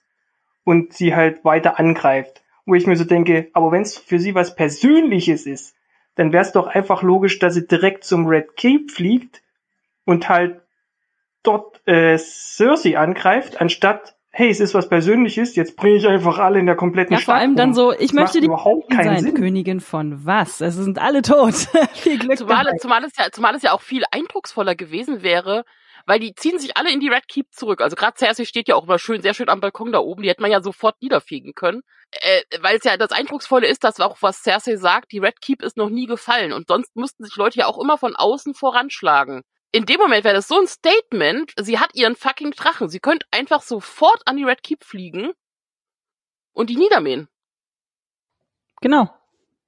[0.64, 2.42] und sie halt weiter angreift.
[2.66, 5.74] Wo ich mir so denke, aber wenn es für sie was Persönliches ist,
[6.16, 9.42] dann wäre es doch einfach logisch, dass sie direkt zum Red Cape fliegt
[10.04, 10.60] und halt
[11.42, 16.58] dort äh, Cersei angreift, anstatt, hey, es ist was Persönliches, jetzt bringe ich einfach alle
[16.58, 17.74] in der kompletten Ja, Stadt vor allem dann um.
[17.74, 19.24] so, ich Das möchte die überhaupt Königin keinen sein.
[19.24, 19.34] Sinn.
[19.34, 20.60] Königin von was?
[20.60, 21.54] Es sind alle tot.
[21.94, 22.76] Viel Glück Zumal, dabei.
[22.78, 25.64] zumal, es ja, zumal es ja auch viel eindrucksvoller gewesen wäre,
[26.06, 27.80] weil die ziehen sich alle in die Red Keep zurück.
[27.80, 30.22] Also gerade Cersei steht ja auch immer schön, sehr schön am Balkon da oben.
[30.22, 31.82] Die hätte man ja sofort niederfegen können.
[32.10, 35.62] Äh, weil es ja das Eindrucksvolle ist, dass auch was Cersei sagt, die Red Keep
[35.62, 36.52] ist noch nie gefallen.
[36.52, 39.42] Und sonst müssten sich Leute ja auch immer von außen voranschlagen.
[39.72, 42.90] In dem Moment wäre das so ein Statement, sie hat ihren fucking Drachen.
[42.90, 45.32] Sie könnte einfach sofort an die Red Keep fliegen
[46.52, 47.28] und die niedermähen.
[48.82, 49.08] Genau.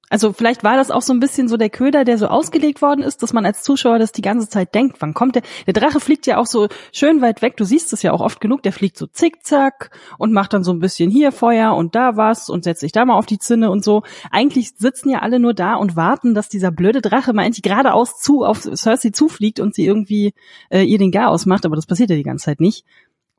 [0.09, 3.01] Also vielleicht war das auch so ein bisschen so der Köder, der so ausgelegt worden
[3.01, 4.97] ist, dass man als Zuschauer das die ganze Zeit denkt.
[4.99, 5.41] Wann kommt der?
[5.65, 7.57] Der Drache fliegt ja auch so schön weit weg.
[7.57, 8.61] Du siehst es ja auch oft genug.
[8.61, 9.89] Der fliegt so zickzack
[10.19, 13.03] und macht dann so ein bisschen hier Feuer und da was und setzt sich da
[13.03, 14.03] mal auf die Zinne und so.
[14.29, 18.19] Eigentlich sitzen ja alle nur da und warten, dass dieser blöde Drache mal endlich geradeaus
[18.19, 20.33] zu auf Cersei zufliegt und sie irgendwie
[20.69, 21.65] äh, ihr den Garaus macht.
[21.65, 22.85] Aber das passiert ja die ganze Zeit nicht.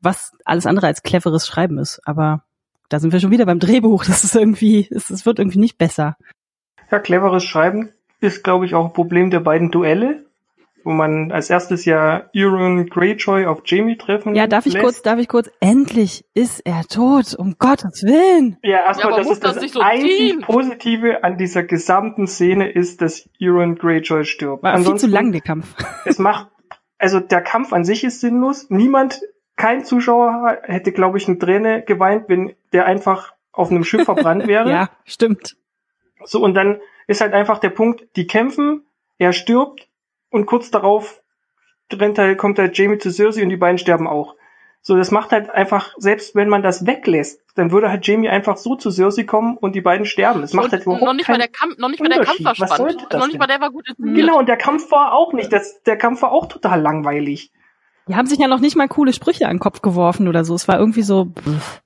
[0.01, 2.01] Was alles andere als cleveres Schreiben ist.
[2.05, 2.43] Aber
[2.89, 4.05] da sind wir schon wieder beim Drehbuch.
[4.05, 6.17] Das ist irgendwie, es, es wird irgendwie nicht besser.
[6.91, 10.25] Ja, cleveres Schreiben ist, glaube ich, auch ein Problem der beiden Duelle,
[10.85, 14.85] wo man als erstes ja Euron Greyjoy auf Jamie treffen Ja, darf ich lässt.
[14.85, 18.57] kurz, darf ich kurz, endlich ist er tot, um Gottes Willen.
[18.63, 20.41] Ja, erstmal, Ja, das ist das, das so einzig ziehen?
[20.43, 24.63] Positive an dieser gesamten Szene ist, dass Euron Greyjoy stirbt.
[24.63, 25.75] War viel zu Ansonsten, lang, der Kampf.
[26.05, 26.49] Es macht,
[26.99, 28.71] also der Kampf an sich ist sinnlos.
[28.71, 29.21] Niemand,
[29.57, 34.47] kein Zuschauer hätte, glaube ich, eine Träne geweint, wenn der einfach auf einem Schiff verbrannt
[34.47, 34.71] wäre.
[34.71, 35.57] Ja, stimmt.
[36.25, 38.87] So, und dann ist halt einfach der Punkt, die kämpfen,
[39.19, 39.89] er stirbt
[40.31, 41.23] und kurz darauf
[41.93, 44.35] rennt halt, kommt halt Jamie zu Cersei und die beiden sterben auch.
[44.83, 48.57] So, das macht halt einfach, selbst wenn man das weglässt, dann würde halt Jamie einfach
[48.57, 50.43] so zu Cersei kommen und die beiden sterben.
[50.43, 52.55] Das macht halt überhaupt noch nicht mal der Kampf, noch nicht mal der Kampf war
[52.55, 52.77] spannend.
[52.77, 54.17] sollte Also noch das nicht mal der war gut inszeniert.
[54.17, 55.53] Genau, und der Kampf war auch nicht.
[55.53, 57.51] Das, der Kampf war auch total langweilig.
[58.09, 60.55] Die haben sich ja noch nicht mal coole Sprüche an den Kopf geworfen oder so.
[60.55, 61.83] Es war irgendwie so, pff.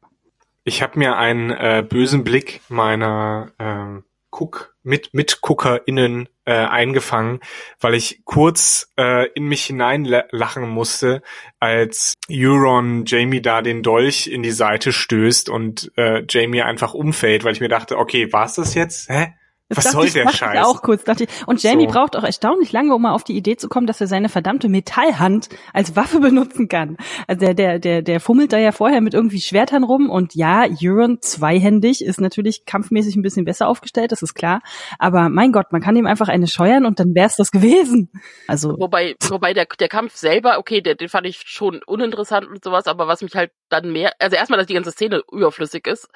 [0.65, 7.41] Ich habe mir einen äh, bösen Blick meiner ähm, Guck mit MitguckerInnen äh, eingefangen,
[7.81, 11.23] weil ich kurz äh, in mich hineinlachen musste,
[11.59, 17.45] als Euron Jamie da den Dolch in die Seite stößt und äh, Jamie einfach umfällt,
[17.45, 19.09] weil ich mir dachte, okay, war's das jetzt?
[19.09, 19.35] Hä?
[19.71, 20.55] Das Was soll ich, der Scheiß?
[20.55, 21.31] Ich auch kurz, dachte ich.
[21.47, 21.93] Und Jamie So.
[21.93, 24.69] braucht auch erstaunlich lange, um mal auf die Idee zu kommen, dass er seine verdammte
[24.69, 26.97] Metallhand als Waffe benutzen kann.
[27.29, 30.65] Also der, der, der, der fummelt da ja vorher mit irgendwie Schwertern rum und ja,
[30.83, 34.61] Euron zweihändig ist natürlich kampfmäßig ein bisschen besser aufgestellt, das ist klar.
[34.99, 38.11] Aber mein Gott, man kann ihm einfach eine scheuern und dann wär's das gewesen.
[38.49, 42.65] Also Wobei, wobei der, der Kampf selber, okay, der, den fand ich schon uninteressant und
[42.65, 46.09] sowas, aber was mich halt dann mehr, also erstmal, dass die ganze Szene überflüssig ist,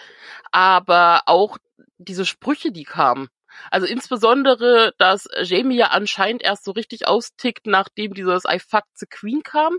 [0.50, 1.58] aber auch
[1.98, 3.28] diese Sprüche, die kamen.
[3.70, 9.06] Also insbesondere, dass Jamie ja anscheinend erst so richtig austickt, nachdem dieses I fucked the
[9.06, 9.78] Queen kam.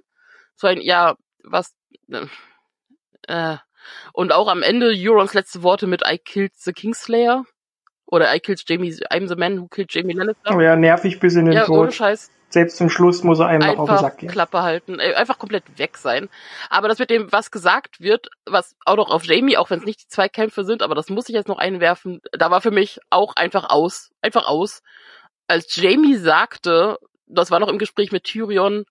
[0.55, 1.75] So ein, ja, was,
[3.27, 3.57] äh,
[4.13, 7.43] Und auch am Ende Eurons letzte Worte mit I killed the Kingslayer.
[8.07, 10.55] Oder I killed Jamie, I'm the man who killed Jamie Lannister.
[10.55, 11.79] Oh ja, nervig bis in den ja, Tod.
[11.79, 12.31] ohne Scheiß.
[12.49, 14.29] Selbst zum Schluss muss er einem noch auf den Einfach Sack gehen.
[14.29, 16.29] Klappe halten, äh, einfach komplett weg sein.
[16.69, 19.85] Aber das mit dem, was gesagt wird, was auch noch auf Jamie, auch wenn es
[19.85, 22.71] nicht die zwei Kämpfe sind, aber das muss ich jetzt noch einwerfen, da war für
[22.71, 24.81] mich auch einfach aus, einfach aus.
[25.47, 28.85] Als Jamie sagte, das war noch im Gespräch mit Tyrion,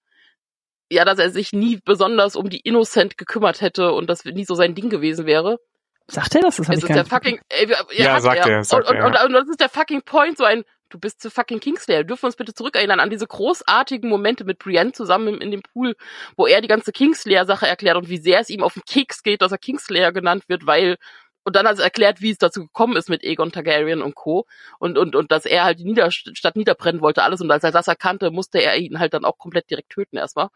[0.90, 4.54] ja, dass er sich nie besonders um die Innocent gekümmert hätte und das nie so
[4.54, 5.58] sein Ding gewesen wäre.
[6.06, 6.56] Sagt er das?
[6.56, 9.24] Das Es ist der fucking, äh, wir- Ja, sagt er, sagt und, er, und, und,
[9.26, 11.98] und das ist der fucking Point, so ein, du bist zu fucking Kingslayer.
[12.00, 15.96] Wir dürfen uns bitte zurückerinnern an diese großartigen Momente mit Brienne zusammen in dem Pool,
[16.36, 19.42] wo er die ganze Kingslayer-Sache erklärt und wie sehr es ihm auf den Keks geht,
[19.42, 20.96] dass er Kingslayer genannt wird, weil
[21.44, 24.46] und dann hat er erklärt, wie es dazu gekommen ist mit Aegon Targaryen und Co.
[24.78, 27.42] Und, und, und dass er halt die Niederstadt niederbrennen wollte, alles.
[27.42, 30.48] Und als er das erkannte, musste er ihn halt dann auch komplett direkt töten erstmal.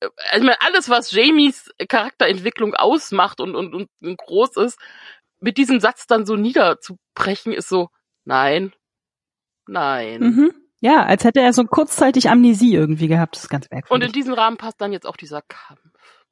[0.00, 4.78] Äh, Also ich meine, alles, was Jamies Charakterentwicklung ausmacht und, und, und groß ist,
[5.40, 7.88] mit diesem Satz dann so niederzubrechen, ist so,
[8.24, 8.72] nein,
[9.70, 10.20] nein.
[10.20, 10.52] Mhm.
[10.82, 13.36] Ja, als hätte er so kurzzeitig Amnesie irgendwie gehabt.
[13.36, 14.12] Das ist ganz Und in merkwürdig.
[14.12, 15.80] diesen Rahmen passt dann jetzt auch dieser Kampf.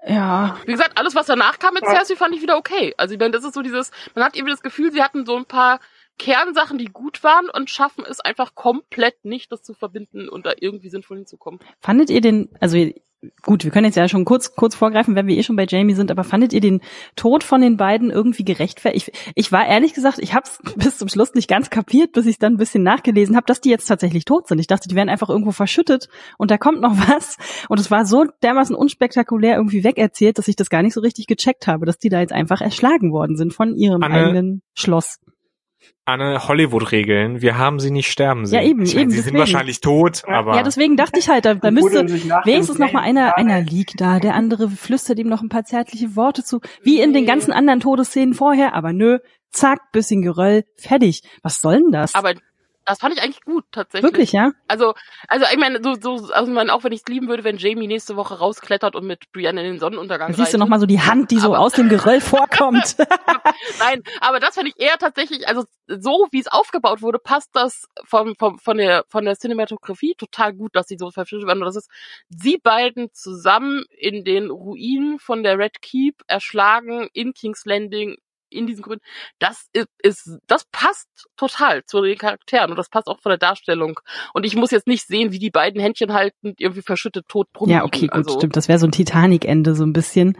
[0.07, 2.95] ja, Wie gesagt, alles, was danach kam mit Cersei, fand ich wieder okay.
[2.97, 5.37] Also ich meine, das ist so dieses, man hat irgendwie das Gefühl, sie hatten so
[5.37, 5.81] ein paar
[6.19, 10.53] Kernsachen, die gut waren und schaffen es einfach komplett nicht, das zu verbinden und da
[10.59, 11.61] irgendwie sinnvoll hinzukommen.
[11.81, 12.77] fandet ihr den, also
[13.43, 15.95] gut, wir können jetzt ja schon kurz kurz vorgreifen, wenn wir eh schon bei Jamie
[15.95, 16.81] sind, aber fandet ihr den
[17.17, 19.09] Tod von den beiden irgendwie gerechtfertigt?
[19.09, 22.27] Ich, ich war ehrlich gesagt, ich habe es bis zum Schluss nicht ganz kapiert, bis
[22.27, 24.59] ich dann ein bisschen nachgelesen habe, dass die jetzt tatsächlich tot sind.
[24.59, 27.37] Ich dachte, die werden einfach irgendwo verschüttet und da kommt noch was
[27.69, 31.27] und es war so dermaßen unspektakulär irgendwie wegerzählt, dass ich das gar nicht so richtig
[31.27, 35.19] gecheckt habe, dass die da jetzt einfach erschlagen worden sind von ihrem Anne- eigenen Schloss.
[36.05, 37.43] Anne, Hollywood-Regeln.
[37.43, 38.59] Wir haben sie nicht sterben sehen.
[38.63, 39.39] Ja, eben, ich meine, eben, Sie sind deswegen.
[39.39, 42.09] wahrscheinlich tot, Ja, aber Ja, deswegen dachte ich halt, da, da müsste
[42.45, 46.17] wenigstens noch mal einer, einer liegt da, der andere flüstert ihm noch ein paar zärtliche
[46.17, 49.19] Worte zu, wie in den ganzen anderen Todesszenen vorher, aber nö,
[49.51, 51.23] zack, bisschen Geröll, fertig.
[51.43, 52.15] Was soll denn das?
[52.15, 52.35] Aber
[52.89, 54.11] das fand ich eigentlich gut, tatsächlich.
[54.11, 54.53] Wirklich, ja?
[54.67, 54.95] Also,
[55.29, 57.59] also ich meine, so, so, also ich meine, auch wenn ich es lieben würde, wenn
[57.59, 60.61] Jamie nächste Woche rausklettert und mit Brienne in den Sonnenuntergang Da siehst du reitet.
[60.61, 62.97] noch mal so die Hand, die so Aber- aus dem Geröll vorkommt.
[63.79, 67.87] Nein, aber das fand ich eher tatsächlich, also so wie es aufgebaut wurde, passt das
[68.05, 71.61] vom, vom, von der von der Cinematografie total gut, dass sie so verschüttet werden.
[71.61, 71.91] Und das ist
[72.29, 78.17] sie beiden zusammen in den Ruinen von der Red Keep erschlagen in King's Landing
[78.51, 79.05] in diesen Gründen.
[79.39, 83.39] Das ist, ist das passt total zu den Charakteren und das passt auch von der
[83.39, 84.01] Darstellung.
[84.35, 87.69] Und ich muss jetzt nicht sehen, wie die beiden Händchen halten, irgendwie verschüttet tot drum
[87.69, 88.57] ja, okay, gut, also, stimmt.
[88.57, 90.37] Das wäre so ein Titanic-Ende so ein bisschen.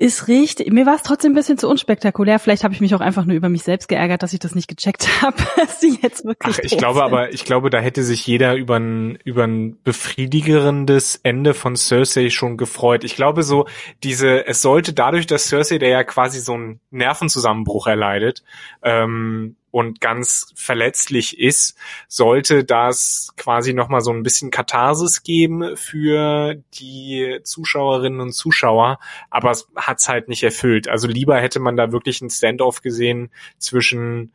[0.00, 0.72] Ist richtig.
[0.72, 2.38] Mir war es trotzdem ein bisschen zu unspektakulär.
[2.38, 4.68] Vielleicht habe ich mich auch einfach nur über mich selbst geärgert, dass ich das nicht
[4.68, 6.54] gecheckt habe, dass sie jetzt wirklich.
[6.56, 7.04] Ach, ich glaube sind.
[7.04, 12.30] aber, ich glaube, da hätte sich jeder über ein, über ein befriedigerendes Ende von Cersei
[12.30, 13.02] schon gefreut.
[13.02, 13.66] Ich glaube so,
[14.04, 18.44] diese, es sollte dadurch, dass Cersei, der ja quasi so einen Nervenzusammenbruch erleidet,
[18.82, 21.76] ähm, und ganz verletzlich ist,
[22.08, 28.98] sollte das quasi nochmal so ein bisschen Katharsis geben für die Zuschauerinnen und Zuschauer,
[29.30, 30.88] aber es hat's halt nicht erfüllt.
[30.88, 34.32] Also lieber hätte man da wirklich ein Standoff gesehen zwischen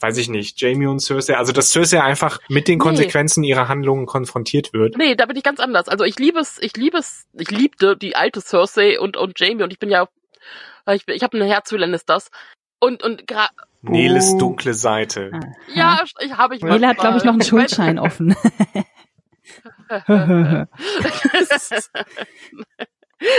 [0.00, 2.84] weiß ich nicht, Jamie und Cersei, also dass Cersei einfach mit den Nee.
[2.84, 4.96] Konsequenzen ihrer Handlungen konfrontiert wird.
[4.98, 5.88] Nee, da bin ich ganz anders.
[5.88, 9.62] Also ich liebe es, ich liebe es, ich liebte die alte Cersei und und Jamie
[9.62, 10.06] und ich bin ja,
[10.90, 12.30] ich, ich habe ein Herz für Lannisters
[12.80, 13.48] und und gra
[13.82, 14.38] Neles Oh.
[14.38, 15.30] dunkle Seite.
[15.32, 15.40] Ah.
[15.74, 16.62] ja, ich habe ich.
[16.62, 17.44] Nele hat, glaube ich, noch einen.
[17.44, 18.34] Schuldschein offen.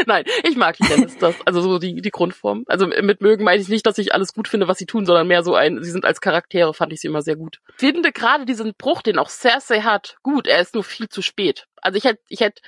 [0.07, 2.63] Nein, ich mag die Lannisters, also so die die Grundform.
[2.67, 5.27] Also mit mögen meine ich nicht, dass ich alles gut finde, was sie tun, sondern
[5.27, 7.59] mehr so ein, sie sind als Charaktere, fand ich sie immer sehr gut.
[7.75, 11.21] Ich finde gerade diesen Bruch, den auch Cersei hat, gut, er ist nur viel zu
[11.21, 11.67] spät.
[11.81, 12.61] Also ich hätte ich hätte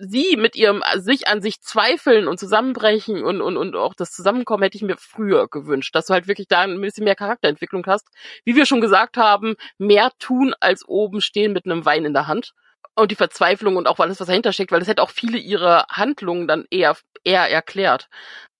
[0.00, 4.62] sie mit ihrem sich an sich zweifeln und zusammenbrechen und, und, und auch das Zusammenkommen
[4.62, 8.08] hätte ich mir früher gewünscht, dass du halt wirklich da ein bisschen mehr Charakterentwicklung hast.
[8.44, 12.26] Wie wir schon gesagt haben, mehr tun als oben stehen mit einem Wein in der
[12.26, 12.52] Hand.
[12.96, 15.86] Und die Verzweiflung und auch alles, was dahinter steckt, weil das hätte auch viele ihrer
[15.90, 18.08] Handlungen dann eher, eher erklärt.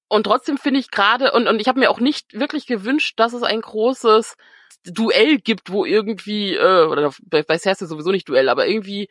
[0.08, 3.32] Und trotzdem finde ich gerade, und, und ich habe mir auch nicht wirklich gewünscht, dass
[3.32, 4.36] es ein großes
[4.84, 9.08] Duell gibt, wo irgendwie, äh, oder bei Cersei sowieso nicht Duell, aber irgendwie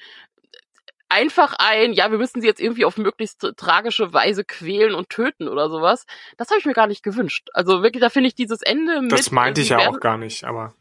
[1.09, 5.47] einfach ein, ja, wir müssen sie jetzt irgendwie auf möglichst tragische Weise quälen und töten
[5.47, 6.05] oder sowas.
[6.37, 7.49] Das habe ich mir gar nicht gewünscht.
[7.53, 9.11] Also wirklich, da finde ich dieses Ende mit.
[9.11, 10.73] Das meinte ich ja auch gar nicht, aber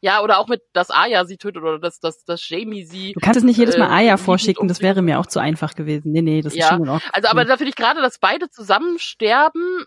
[0.00, 3.12] Ja, oder auch mit, dass Arya sie tötet oder dass, dass, dass Jamie sie.
[3.14, 5.40] Du kannst es nicht jedes Mal Äh, Aya liebend vorschicken, das wäre mir auch zu
[5.40, 6.12] einfach gewesen.
[6.12, 7.10] Nee, nee, das ist Ja, schon in Ordnung.
[7.12, 9.84] Also, aber da finde ich gerade, dass beide zusammen sterben,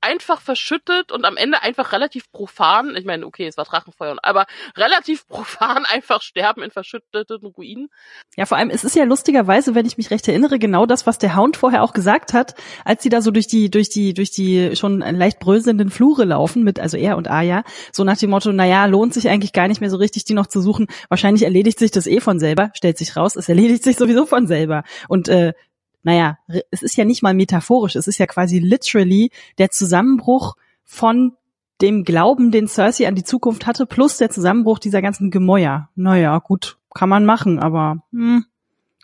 [0.00, 4.46] einfach verschüttet und am Ende einfach relativ profan, ich meine, okay, es war Drachenfeuer, aber
[4.76, 7.88] relativ profan einfach sterben in verschütteten Ruinen.
[8.36, 11.18] Ja, vor allem, es ist ja lustigerweise, wenn ich mich recht erinnere, genau das, was
[11.18, 14.30] der Hound vorher auch gesagt hat, als sie da so durch die, durch die, durch
[14.30, 18.52] die schon leicht bröselnden Flure laufen mit, also er und Aya, so nach dem Motto,
[18.52, 20.86] naja, lohnt sich eigentlich gar nicht mehr so richtig, die noch zu suchen.
[21.08, 24.46] Wahrscheinlich erledigt sich das eh von selber, stellt sich raus, es erledigt sich sowieso von
[24.46, 24.84] selber.
[25.08, 25.54] Und äh,
[26.02, 26.38] naja,
[26.70, 31.32] es ist ja nicht mal metaphorisch, es ist ja quasi literally der Zusammenbruch von
[31.80, 35.88] dem Glauben, den Cersei an die Zukunft hatte, plus der Zusammenbruch dieser ganzen Gemäuer.
[35.94, 38.44] Naja, gut, kann man machen, aber hm,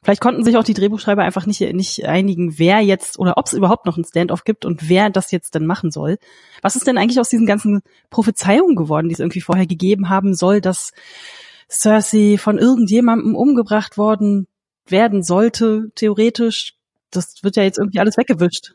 [0.03, 3.53] vielleicht konnten sich auch die Drehbuchschreiber einfach nicht, nicht einigen, wer jetzt oder ob es
[3.53, 6.19] überhaupt noch ein Standoff gibt und wer das jetzt denn machen soll.
[6.63, 10.35] Was ist denn eigentlich aus diesen ganzen Prophezeiungen geworden, die es irgendwie vorher gegeben haben
[10.35, 10.93] soll, dass
[11.71, 14.49] Cersei von irgendjemandem umgebracht worden
[14.87, 16.75] werden sollte, theoretisch?
[17.17, 18.75] Das wird ja jetzt irgendwie alles weggewischt.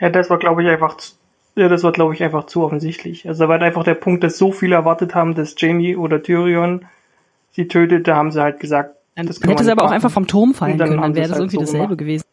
[0.00, 0.96] Ja, das war, glaube ich, einfach,
[1.54, 3.26] ja, das war, glaube ich, einfach zu offensichtlich.
[3.28, 6.86] Also da war einfach der Punkt, dass so viele erwartet haben, dass Jamie oder Tyrion
[7.52, 10.26] sie tötet, da haben sie halt gesagt, dann das hätte sie aber auch einfach vom
[10.26, 11.98] Turm fallen dann können, dann wäre das halt irgendwie so dasselbe gemacht.
[11.98, 12.24] gewesen.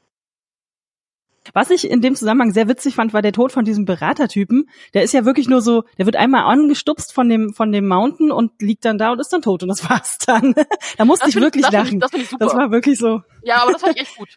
[1.53, 4.69] Was ich in dem Zusammenhang sehr witzig fand, war der Tod von diesem Beratertypen.
[4.93, 8.31] Der ist ja wirklich nur so, der wird einmal angestupst von dem, von dem Mountain
[8.31, 10.53] und liegt dann da und ist dann tot und das war's dann.
[10.97, 11.99] da musste das ich wirklich ich, lachen.
[11.99, 13.21] Das, ich, das war wirklich so.
[13.43, 14.29] Ja, aber das fand ich echt gut.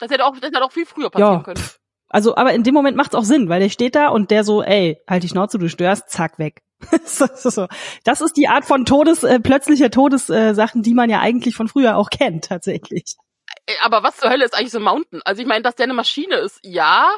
[0.00, 1.62] Das hätte auch, das hätte auch viel früher passieren ja, können.
[2.08, 4.62] Also, aber in dem Moment macht's auch Sinn, weil der steht da und der so,
[4.62, 6.62] ey, halt die Schnauze, du störst, zack, weg.
[8.04, 11.68] das ist die Art von Todes, äh, plötzlicher Todessachen, äh, die man ja eigentlich von
[11.68, 13.16] früher auch kennt, tatsächlich.
[13.66, 15.20] Äh, aber was zur Hölle ist eigentlich so ein Mountain?
[15.24, 17.08] Also ich meine, dass der eine Maschine ist, ja.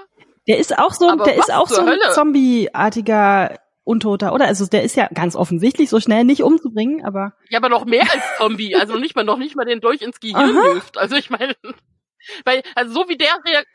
[0.46, 4.46] Der ist auch so, der ist auch so ein Zombie-artiger Untoter, oder?
[4.46, 7.32] Also der ist ja ganz offensichtlich so schnell nicht umzubringen, aber.
[7.48, 8.76] Ja, aber noch mehr als Zombie.
[8.76, 10.98] Also noch nicht mal, noch nicht mal den durch ins Gehirn hilft.
[10.98, 11.54] Also ich meine.
[12.44, 13.28] Weil, also so wie der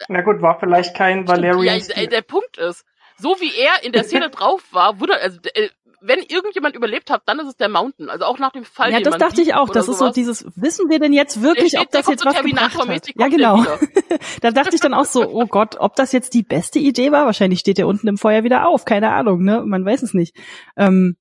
[0.08, 1.82] Na gut, war vielleicht kein Valerian.
[1.96, 2.86] Ja, der Punkt ist,
[3.18, 5.70] so wie er in der Szene drauf war, wurde, also äh,
[6.00, 8.10] wenn irgendjemand überlebt hat, dann ist es der Mountain.
[8.10, 8.92] Also auch nach dem Fall.
[8.92, 9.70] Ja, das dachte ich auch.
[9.70, 12.42] Das ist so dieses, wissen wir denn jetzt wirklich, steht, ob das jetzt so was
[12.42, 13.08] gebracht hat?
[13.16, 13.66] Ja, genau.
[14.42, 17.26] da dachte ich dann auch so, oh Gott, ob das jetzt die beste Idee war?
[17.26, 18.86] Wahrscheinlich steht der unten im Feuer wieder auf.
[18.86, 19.64] Keine Ahnung, ne?
[19.66, 20.36] Man weiß es nicht.
[20.76, 21.18] Ähm,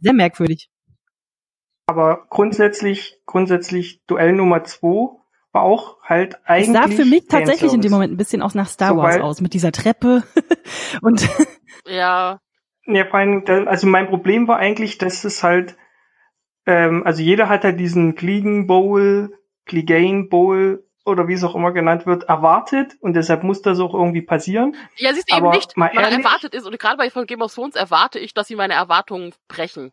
[0.00, 0.68] sehr merkwürdig.
[1.86, 5.19] Aber grundsätzlich, grundsätzlich Duell Nummer zwei
[5.52, 6.68] war auch halt eigentlich.
[6.68, 9.20] Es sah für mich tatsächlich in dem Moment ein bisschen auch nach Star Wars so,
[9.22, 10.22] aus, mit dieser Treppe
[11.02, 11.28] und.
[11.86, 12.40] Ja.
[12.86, 15.76] Ja, vor allem, also mein Problem war eigentlich, dass es halt,
[16.66, 21.72] ähm, also jeder hat halt diesen Clegan Bowl, Clegane Bowl oder wie es auch immer
[21.72, 24.76] genannt wird, erwartet und deshalb muss das auch irgendwie passieren.
[24.96, 27.54] Ja, siehst du eben nicht, man ehrlich, erwartet ist und gerade bei von Game of
[27.54, 29.92] Thrones erwarte ich, dass sie meine Erwartungen brechen.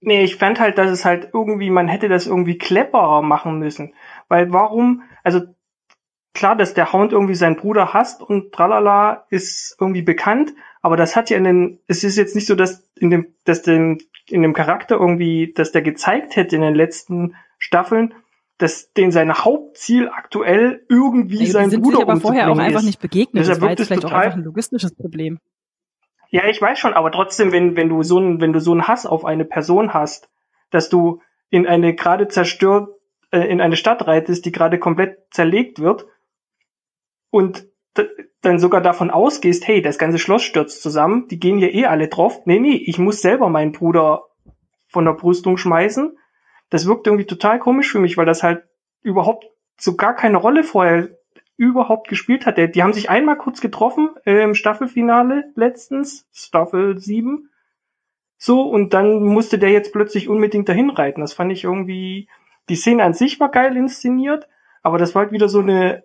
[0.00, 3.94] Nee, ich fand halt, dass es halt irgendwie, man hätte das irgendwie cleverer machen müssen.
[4.28, 5.42] Weil warum, also
[6.32, 11.16] klar, dass der Hound irgendwie seinen Bruder hasst und tralala ist irgendwie bekannt, aber das
[11.16, 13.98] hat ja in den, es ist jetzt nicht so, dass in dem, dass dem,
[14.28, 18.14] in dem Charakter irgendwie, dass der gezeigt hätte in den letzten Staffeln,
[18.56, 23.00] dass den sein Hauptziel aktuell irgendwie ja, sein Bruder sich aber vorher auch einfach nicht
[23.00, 23.48] begegnet.
[23.48, 25.38] Das war jetzt vielleicht auch einfach ein logistisches Problem.
[26.30, 28.86] Ja, ich weiß schon, aber trotzdem, wenn, wenn du so ein, wenn du so einen
[28.86, 30.30] Hass auf eine Person hast,
[30.70, 31.20] dass du
[31.50, 32.88] in eine gerade zerstört,
[33.32, 36.06] äh, in eine Stadt reitest, die gerade komplett zerlegt wird
[37.30, 37.66] und
[38.42, 42.08] dann sogar davon ausgehst, hey, das ganze Schloss stürzt zusammen, die gehen hier eh alle
[42.08, 42.46] drauf.
[42.46, 44.26] Nee, nee, ich muss selber meinen Bruder
[44.86, 46.16] von der Brüstung schmeißen.
[46.70, 48.64] Das wirkt irgendwie total komisch für mich, weil das halt
[49.02, 51.08] überhaupt so gar keine Rolle vorher
[51.60, 52.56] überhaupt gespielt hat.
[52.56, 57.50] Die haben sich einmal kurz getroffen äh, im Staffelfinale letztens, Staffel 7.
[58.38, 61.20] So, und dann musste der jetzt plötzlich unbedingt dahin reiten.
[61.20, 62.30] Das fand ich irgendwie,
[62.70, 64.48] die Szene an sich war geil inszeniert,
[64.82, 66.02] aber das war halt wieder so eine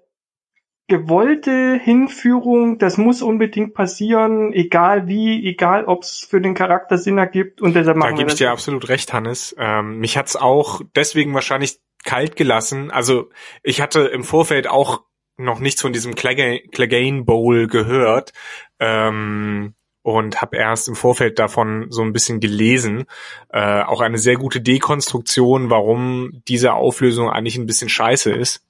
[0.90, 7.18] gewollte Hinführung, das muss unbedingt passieren, egal wie, egal ob es für den Charakter Sinn
[7.18, 9.56] ergibt und deshalb machen Da gebe ich dir absolut recht, Hannes.
[9.58, 12.92] Ähm, mich hat's auch deswegen wahrscheinlich kalt gelassen.
[12.92, 13.30] Also
[13.64, 15.06] ich hatte im Vorfeld auch
[15.38, 18.34] noch nichts von diesem Clegane Bowl gehört
[18.80, 23.06] ähm, und habe erst im Vorfeld davon so ein bisschen gelesen.
[23.50, 28.64] Äh, auch eine sehr gute Dekonstruktion, warum diese Auflösung eigentlich ein bisschen scheiße ist.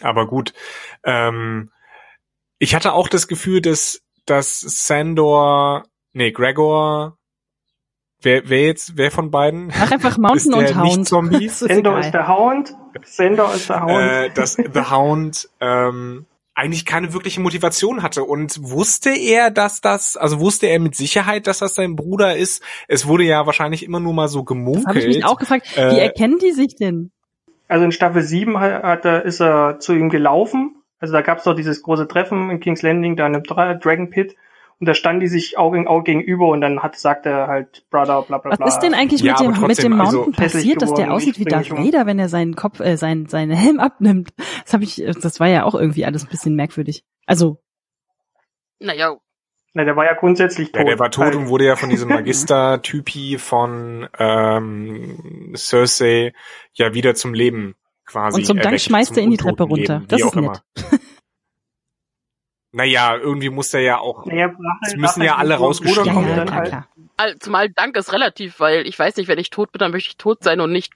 [0.00, 0.54] Aber gut.
[1.04, 1.70] Ähm,
[2.58, 7.17] ich hatte auch das Gefühl, dass, dass Sandor, nee, Gregor,
[8.22, 9.72] wer, wer jetzt, wer von beiden?
[9.74, 11.08] Ach, einfach Mountain und Hound.
[11.08, 11.48] Zombie?
[11.48, 12.74] Sandor ist der Hound.
[13.04, 14.00] Sandor ist der Hound.
[14.00, 20.16] Äh, dass The Hound ähm, eigentlich keine wirkliche Motivation hatte und wusste er, dass das,
[20.16, 22.64] also wusste er mit Sicherheit, dass das sein Bruder ist.
[22.88, 24.88] Es wurde ja wahrscheinlich immer nur mal so gemunkelt.
[24.88, 25.68] Habe ich mich auch gefragt.
[25.76, 27.12] Wie äh, erkennen die sich denn?
[27.68, 30.82] Also in Staffel 7 hat, hat er, ist er zu ihm gelaufen.
[30.98, 34.10] Also da gab es doch dieses große Treffen in King's Landing, da in einem Dragon
[34.10, 34.34] Pit.
[34.80, 37.84] Und da standen die sich Auge in Auge gegenüber und dann hat, sagt er halt
[37.90, 38.64] Brother, bla bla bla.
[38.66, 40.82] Was ist denn eigentlich Ja, mit dem, aber mit dem trotzdem, also- Mountain Hässlich passiert,
[40.82, 41.70] dass der aussieht wie Darth.
[41.72, 44.30] Vader, wenn er seinen Kopf, äh, sein, seinen Helm abnimmt?
[44.64, 47.02] Das habe ich, das war ja auch irgendwie alles ein bisschen merkwürdig.
[47.26, 47.58] Also,
[48.78, 49.16] Naja,
[49.74, 50.78] Na, der war ja grundsätzlich tot.
[50.82, 51.34] Ja, der war tot Halt.
[51.34, 56.32] und wurde ja von diesem Magister-Typi von ähm, Cersei
[56.74, 57.74] ja wieder zum Leben
[58.06, 60.02] quasi und zum Dank schmeißt er ihn die Treppe runter.
[60.02, 60.62] wie Das ist nett.
[62.78, 64.24] Naja, irgendwie muss er ja auch.
[64.24, 66.46] Naja, Es nachher- müssen ja nachher alle rausgeschrieben Ja, ja, werden.
[66.46, 67.42] dann klar, halt.
[67.42, 70.16] zumal Dank ist relativ, weil ich weiß nicht, wenn ich tot bin, dann möchte ich
[70.16, 70.92] tot sein und nicht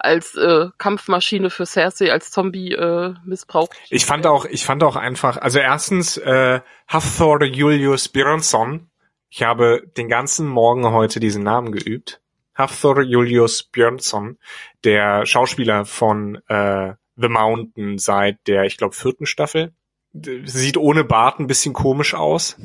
[0.00, 3.70] als äh, Kampfmaschine für Cersei als Zombie äh, missbraucht.
[3.90, 8.90] Ich fand auch, ich fand auch einfach, also erstens, äh, Hafthor Julius Björnsson.
[9.30, 12.20] Ich habe den ganzen Morgen heute diesen Namen geübt.
[12.56, 14.38] Hafthor Julius Björnsson,
[14.82, 19.72] der Schauspieler von äh, The Mountain seit der, ich glaube, vierten Staffel.
[20.12, 22.56] Sieht ohne Bart ein bisschen komisch aus.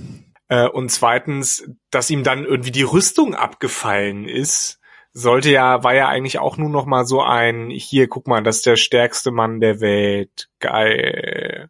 [0.47, 4.79] Äh, und zweitens, dass ihm dann irgendwie die Rüstung abgefallen ist,
[5.13, 8.57] sollte ja, war ja eigentlich auch nur noch mal so ein, hier, guck mal, das
[8.57, 10.49] ist der stärkste Mann der Welt.
[10.59, 11.69] Geil.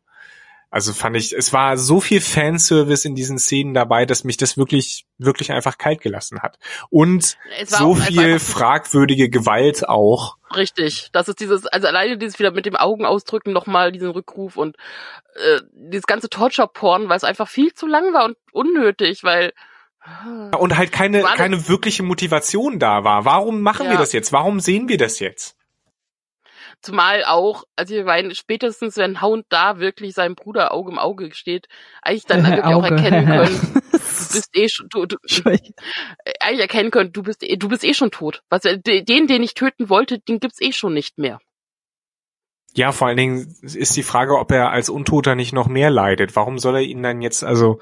[0.73, 4.57] Also fand ich, es war so viel Fanservice in diesen Szenen dabei, dass mich das
[4.57, 6.57] wirklich, wirklich einfach kalt gelassen hat.
[6.89, 10.37] Und so viel fragwürdige Gewalt auch.
[10.55, 14.57] Richtig, das ist dieses, also alleine dieses wieder mit dem Augen ausdrücken nochmal diesen Rückruf
[14.57, 14.75] und
[15.35, 19.53] äh, dieses ganze Torture-Porn, weil es einfach viel zu lang war und unnötig, weil
[20.57, 23.25] Und halt keine, keine wirkliche Motivation da war.
[23.25, 23.99] Warum machen wir Ja.
[23.99, 24.33] das jetzt?
[24.33, 25.55] Warum sehen wir das jetzt?
[26.83, 31.33] Zumal auch, also ich meine, spätestens wenn Hound da wirklich seinem Bruder Auge im Auge
[31.33, 31.67] steht,
[32.01, 35.17] eigentlich dann wirklich auch erkennen können, du bist eh schon, du, du,
[36.39, 38.43] eigentlich erkennen können, du bist eh, du bist eh schon tot.
[38.49, 41.39] Was, äh, de- den, den ich töten wollte, den gibt's eh schon nicht mehr.
[42.75, 46.35] Ja, vor allen Dingen ist die Frage, ob er als Untoter nicht noch mehr leidet.
[46.35, 47.79] Warum soll er ihn dann jetzt, also,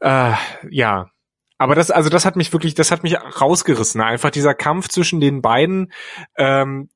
[0.00, 0.32] äh,
[0.70, 1.10] ja.
[1.58, 4.00] Aber das, also das hat mich wirklich, das hat mich rausgerissen.
[4.00, 5.92] Einfach dieser Kampf zwischen den beiden,
[6.36, 6.88] ähm,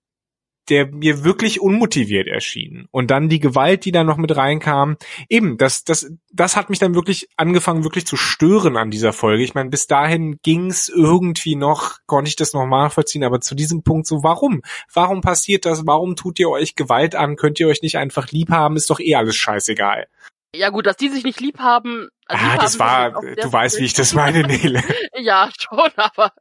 [0.69, 2.87] der mir wirklich unmotiviert erschien.
[2.91, 4.97] Und dann die Gewalt, die da noch mit reinkam.
[5.29, 9.43] Eben, das, das, das hat mich dann wirklich angefangen, wirklich zu stören an dieser Folge.
[9.43, 13.83] Ich meine, bis dahin ging's irgendwie noch, konnte ich das noch nachvollziehen, aber zu diesem
[13.83, 14.63] Punkt so, warum?
[14.93, 15.87] Warum passiert das?
[15.87, 17.37] Warum tut ihr euch Gewalt an?
[17.37, 18.77] Könnt ihr euch nicht einfach lieb haben?
[18.77, 20.07] Ist doch eh alles scheißegal.
[20.55, 22.09] Ja gut, dass die sich nicht lieb haben.
[22.27, 24.83] also Ah, das war, du weißt, wie ich das meine, Nele.
[25.21, 26.33] Ja, schon, aber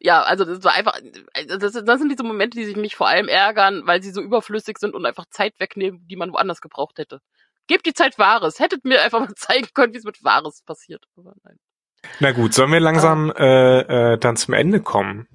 [0.00, 0.98] ja, also das war einfach,
[1.46, 4.78] das, das sind diese Momente, die sich mich vor allem ärgern, weil sie so überflüssig
[4.78, 7.20] sind und einfach Zeit wegnehmen, die man woanders gebraucht hätte.
[7.66, 8.60] Gebt die Zeit Wahres.
[8.60, 11.04] Hättet mir einfach mal zeigen können, wie es mit Wahres passiert.
[11.16, 11.58] Aber nein.
[12.20, 15.26] Na gut, sollen wir langsam äh, äh, dann zum Ende kommen?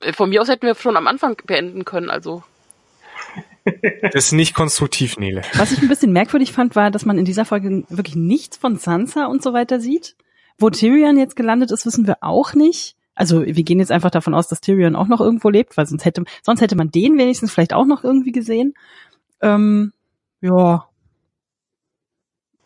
[0.00, 2.42] Äh, Von mir aus hätten wir schon am Anfang beenden können, also.
[4.02, 5.42] Das ist nicht konstruktiv, Nele.
[5.54, 8.76] Was ich ein bisschen merkwürdig fand, war, dass man in dieser Folge wirklich nichts von
[8.76, 10.16] Sansa und so weiter sieht.
[10.58, 12.96] Wo Tyrion jetzt gelandet ist, wissen wir auch nicht.
[13.14, 16.04] Also wir gehen jetzt einfach davon aus, dass Tyrion auch noch irgendwo lebt, weil sonst
[16.04, 18.74] hätte, sonst hätte man den wenigstens vielleicht auch noch irgendwie gesehen.
[19.42, 19.92] Ähm,
[20.40, 20.86] ja,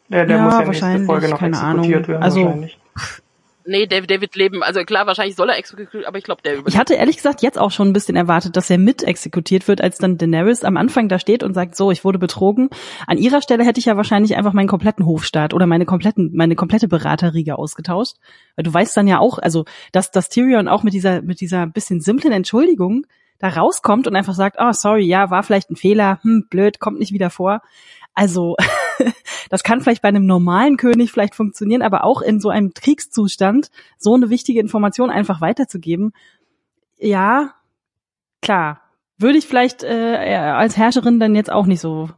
[0.08, 2.08] Der, der Ja, muss ja nächste wahrscheinlich, Folge noch keine exekutiert Ahnung.
[2.08, 2.78] werden Also- wahrscheinlich.
[3.68, 6.68] Nee, David, David leben, also klar, wahrscheinlich soll er exekutiert, aber ich glaube, der überlebt.
[6.68, 9.80] Ich hatte ehrlich gesagt jetzt auch schon ein bisschen erwartet, dass er mit exekutiert wird,
[9.80, 12.70] als dann Daenerys am Anfang da steht und sagt, so, ich wurde betrogen.
[13.08, 16.54] An ihrer Stelle hätte ich ja wahrscheinlich einfach meinen kompletten Hofstaat oder meine kompletten, meine
[16.54, 18.16] komplette Beraterriege ausgetauscht.
[18.54, 21.66] Weil du weißt dann ja auch, also, dass, dass Tyrion auch mit dieser, mit dieser
[21.66, 23.04] bisschen simplen Entschuldigung
[23.38, 26.98] da rauskommt und einfach sagt, oh, sorry, ja, war vielleicht ein Fehler, hm, blöd, kommt
[26.98, 27.62] nicht wieder vor.
[28.16, 28.56] Also,
[29.50, 33.70] das kann vielleicht bei einem normalen König vielleicht funktionieren, aber auch in so einem Kriegszustand
[33.98, 36.12] so eine wichtige Information einfach weiterzugeben,
[36.98, 37.52] ja,
[38.42, 38.80] klar.
[39.18, 42.10] Würde ich vielleicht äh, als Herrscherin dann jetzt auch nicht so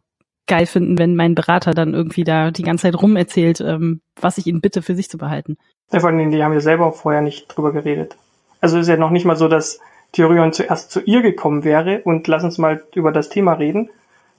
[0.48, 4.38] geil finden, wenn mein Berater dann irgendwie da die ganze Zeit rum erzählt, ähm, was
[4.38, 5.58] ich ihn bitte für sich zu behalten.
[5.92, 8.16] Ja, vor allem, die haben ja selber vorher nicht drüber geredet.
[8.60, 9.78] Also ist ja noch nicht mal so, dass
[10.12, 13.90] Tyrion zuerst zu ihr gekommen wäre und lass uns mal über das Thema reden,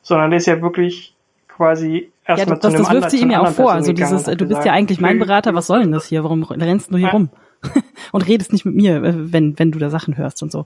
[0.02, 1.16] sondern der ist ja wirklich
[1.60, 3.74] quasi Ja, erstmal das, zu das, einem das wirft sie ihm ja auch vor.
[3.74, 6.24] Also dieses, und du bist ja eigentlich mein Berater, was soll denn das hier?
[6.24, 7.12] Warum rennst du hier Ja.
[7.12, 7.30] rum?
[8.14, 10.66] und redest nicht mit mir, äh, wenn, wenn du da Sachen hörst und so.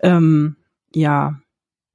[0.00, 0.56] Ähm,
[0.94, 1.34] ja.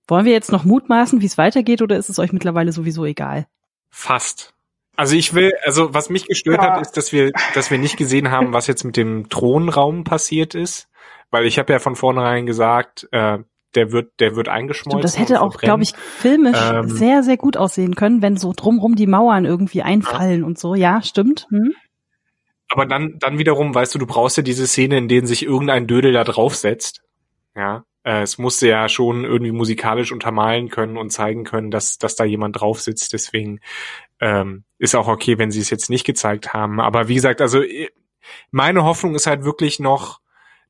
[0.08, 3.48] Wollen wir jetzt noch mutmaßen, wie es weitergeht, oder ist es euch mittlerweile sowieso egal?
[3.90, 4.54] Fast.
[4.96, 6.76] Also ich will, also was mich gestört Ja.
[6.76, 10.54] hat, ist, dass wir, dass wir nicht gesehen haben, was jetzt mit dem Thronraum passiert
[10.54, 10.88] ist,
[11.32, 13.40] weil ich habe ja von vornherein gesagt, äh,
[13.76, 15.00] der wird, der wird eingeschmolzen.
[15.00, 16.90] Stimmt, das hätte auch, glaube ich, filmisch Ähm.
[16.90, 20.76] sehr, sehr gut aussehen können, wenn so drumrum die Mauern irgendwie einfallen und so.
[20.76, 21.48] Ja, stimmt.
[21.50, 21.74] Hm?
[22.70, 25.88] Aber dann, dann wiederum, weißt du, du brauchst ja diese Szene, in denen sich irgendein
[25.88, 27.02] Dödel da draufsetzt.
[27.54, 27.84] Ja.
[28.04, 32.24] äh, es musste ja schon irgendwie musikalisch untermalen können und zeigen können, dass, dass da
[32.24, 33.12] jemand drauf sitzt.
[33.12, 33.60] Deswegen
[34.22, 36.80] ähm, ist auch okay, wenn sie es jetzt nicht gezeigt haben.
[36.80, 37.90] Aber wie gesagt, also äh,
[38.52, 40.21] meine Hoffnung ist halt wirklich noch,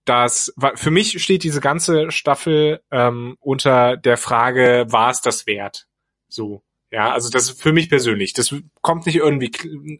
[0.05, 5.87] dass für mich steht diese ganze Staffel ähm, unter der Frage, war es das wert?
[6.27, 8.33] So, ja, also das ist für mich persönlich.
[8.33, 9.51] Das kommt nicht irgendwie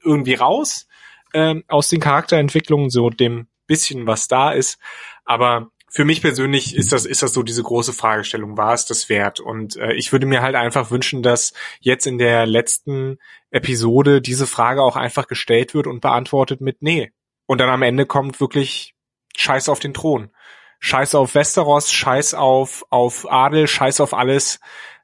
[0.04, 0.88] irgendwie raus
[1.34, 4.80] ähm, aus den Charakterentwicklungen, so dem bisschen was da ist,
[5.24, 9.10] aber für mich persönlich ist das ist das so diese große Fragestellung, war es das
[9.10, 9.42] wert?
[9.42, 13.18] Und äh, ich würde mir halt einfach wünschen, dass jetzt in der letzten
[13.50, 17.12] Episode diese Frage auch einfach gestellt wird und beantwortet mit nee.
[17.46, 18.96] Und dann am Ende kommt wirklich
[19.36, 20.32] Scheiß auf den Thron.
[20.80, 24.60] Scheiß auf Westeros, Scheiß auf, auf Adel, Scheiß auf alles.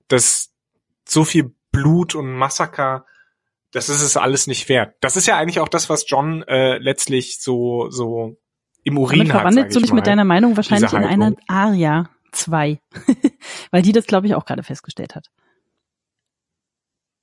[0.08, 0.52] Das,
[1.08, 3.06] so viel Blut und Massaker,
[3.72, 4.96] das ist es alles nicht wert.
[5.02, 8.38] Das ist ja eigentlich auch das, was John äh, letztlich so, so
[8.84, 9.42] im Urin Damit hat.
[9.42, 11.44] verwandelst du dich mal, mit deiner Meinung wahrscheinlich in einer Haltung.
[11.48, 12.80] Aria 2.
[13.72, 15.30] Weil die das, glaube ich, auch gerade festgestellt hat.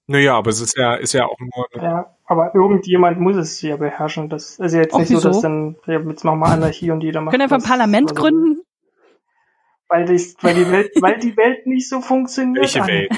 [0.06, 3.76] Naja, aber es ist ja, ist ja auch nur, Ja, aber irgendjemand muss es ja
[3.76, 4.28] beherrschen.
[4.28, 5.28] Das ist ja jetzt Auch nicht so, wieso?
[5.28, 8.10] dass dann, ja, jetzt machen wir Anarchie und jeder macht Können wir ein was, Parlament
[8.10, 8.60] er gründen?
[9.88, 12.60] Weil, das, weil, die Welt, weil die Welt nicht so funktioniert.
[12.62, 12.92] welche Anne.
[12.92, 13.10] Welt?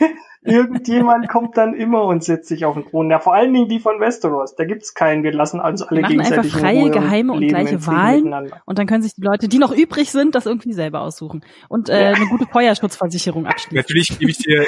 [0.44, 3.08] Irgendjemand kommt dann immer und setzt sich auf den Thron.
[3.10, 4.56] Ja, vor allen Dingen die von Westeros.
[4.56, 5.22] Da gibt's keinen.
[5.22, 7.74] Wir lassen also alle Wir machen einfach gegenseitig in freie, Ruhe geheime und leben gleiche
[7.74, 8.16] in Frieden Wahlen.
[8.24, 8.62] miteinander.
[8.64, 11.44] Und dann können sich die Leute, die noch übrig sind, das irgendwie selber aussuchen.
[11.68, 12.16] Und äh, Ja.
[12.16, 13.76] eine gute Feuerschutzversicherung abschließen.
[13.76, 14.66] Natürlich gebe ich dir,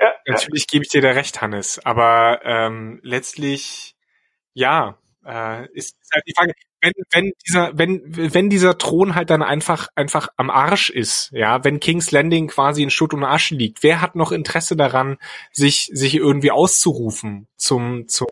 [0.00, 1.80] Ja, natürlich gebe ich dir da recht, Hannes.
[1.84, 3.96] Aber ähm, letztlich,
[4.54, 9.30] ja, äh, ist, ist halt die Frage, wenn, wenn dieser, wenn, wenn dieser Thron halt
[9.30, 13.54] dann einfach, einfach am Arsch ist, ja, wenn King's Landing quasi in Schutt und Asche
[13.54, 15.18] liegt, wer hat noch Interesse daran,
[15.52, 18.28] sich, sich irgendwie auszurufen zum, zum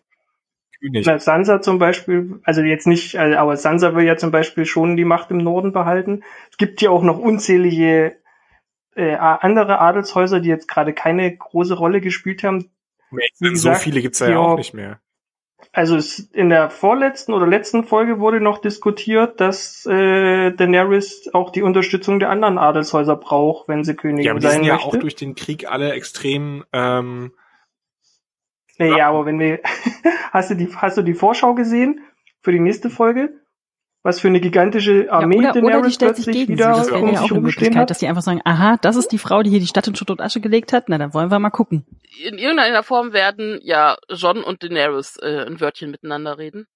[0.80, 1.06] König?
[1.06, 4.96] Na, Sansa zum Beispiel, also jetzt nicht, also, aber Sansa will ja zum Beispiel schon
[4.96, 6.22] die Macht im Norden behalten.
[6.50, 8.16] Es gibt ja auch noch unzählige
[8.96, 12.70] äh, andere Adelshäuser, die jetzt gerade keine große Rolle gespielt haben.
[13.10, 15.00] wie so gesagt, viele gibt's ja ja, auch nicht mehr.
[15.72, 21.50] Also es, in der vorletzten oder letzten Folge wurde noch diskutiert, dass äh, Daenerys auch
[21.50, 24.78] die Unterstützung der anderen Adelshäuser braucht, wenn sie Königin Ja, aber die sein sind ja
[24.78, 27.32] auch durch den Krieg alle extrem, ähm,
[28.78, 29.60] Naja, aber wenn wir,
[30.32, 32.00] hast du die, hast du die Vorschau gesehen
[32.40, 33.34] für die nächste Folge?
[34.06, 36.74] Was für eine gigantische Armee ja, oder, oder die Daenerys stellt sich plötzlich gegen wieder
[36.76, 36.92] sie.
[36.92, 37.90] Das um ja auch eine Möglichkeit, hat?
[37.90, 40.12] dass die einfach sagen, aha, das ist die Frau, die hier die Stadt in Schutt
[40.12, 40.88] und Asche gelegt hat.
[40.88, 41.84] Na, dann wollen wir mal gucken.
[42.24, 46.66] In irgendeiner Form werden ja John und Daenerys äh, ein Wörtchen miteinander reden.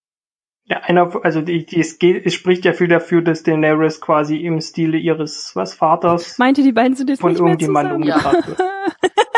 [0.65, 4.39] Ja, einer, also die, die, es, geht, es spricht ja viel dafür, dass Daenerys quasi
[4.39, 8.25] im Stile ihres was Vaters Meint ihr, die beiden sind jetzt von nicht irgendjemandem zusammen?
[8.25, 8.59] umgebracht wird.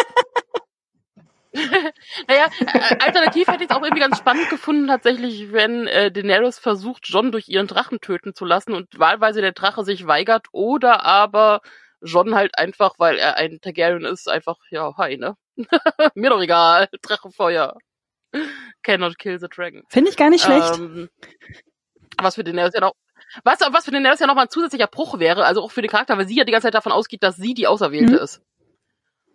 [2.29, 6.59] Naja, äh, alternativ hätte ich es auch irgendwie ganz spannend gefunden, tatsächlich, wenn äh, Daenerys
[6.59, 11.05] versucht, John durch ihren Drachen töten zu lassen und wahlweise der Drache sich weigert oder
[11.05, 11.61] aber
[12.01, 15.37] John halt einfach, weil er ein Targaryen ist, einfach, ja, hi, ne?
[16.15, 17.77] Mir doch egal, Drachenfeuer.
[18.83, 19.83] Cannot kill the dragon.
[19.89, 20.75] Finde ich gar nicht schlecht.
[20.79, 21.11] Ähm,
[22.21, 22.95] was für Daenerys ja noch,
[23.45, 26.17] was, was für Daenerys ja nochmal ein zusätzlicher Bruch wäre, also auch für den Charakter,
[26.17, 28.19] weil sie ja die ganze Zeit davon ausgeht, dass sie die Auserwählte Mhm.
[28.19, 28.43] ist.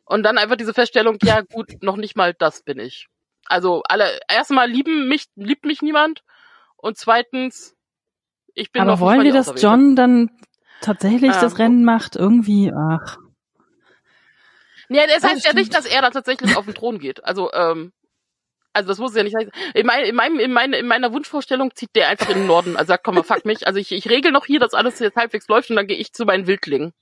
[0.07, 3.07] Und dann einfach diese Feststellung, ja gut, noch nicht mal das bin ich.
[3.45, 6.23] Also alle, erstmal lieben mich, liebt mich niemand
[6.77, 7.75] und zweitens,
[8.53, 9.67] ich bin Aber noch nicht wollen wir, die dass Auserwählte.
[9.67, 10.29] John dann
[10.81, 12.15] tatsächlich Ähm, das Rennen macht?
[12.15, 13.17] Irgendwie, ach.
[14.89, 17.23] Ja, das heißt ja nicht, dass er da tatsächlich auf den Thron geht.
[17.25, 17.91] Also, ähm,
[18.71, 19.51] also das muss ja nicht heißen.
[19.73, 22.77] In, mein, in, meinem, in, meine, in meiner Wunschvorstellung zieht der einfach in den Norden.
[22.77, 23.67] Also sagt, komm mal, fuck mich.
[23.67, 26.13] Also ich, ich regel noch hier, dass alles jetzt halbwegs läuft und dann gehe ich
[26.13, 26.93] zu meinen Wildlingen.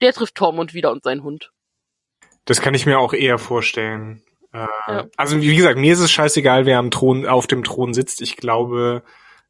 [0.00, 1.50] Der trifft Tormund wieder und seinen Hund.
[2.44, 4.22] Das kann ich mir auch eher vorstellen.
[4.52, 5.06] Äh, Ja.
[5.16, 8.20] Also wie gesagt, mir ist es scheißegal, wer am Thron, auf dem Thron sitzt.
[8.20, 9.02] Ich glaube,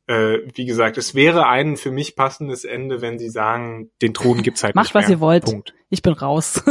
[0.07, 4.43] äh, wie gesagt, es wäre ein für mich passendes Ende, wenn sie sagen, den Thron
[4.43, 5.17] gibt's halt Macht, nicht was mehr.
[5.17, 5.45] ihr wollt.
[5.45, 5.75] Punkt.
[5.89, 6.63] Ich bin raus.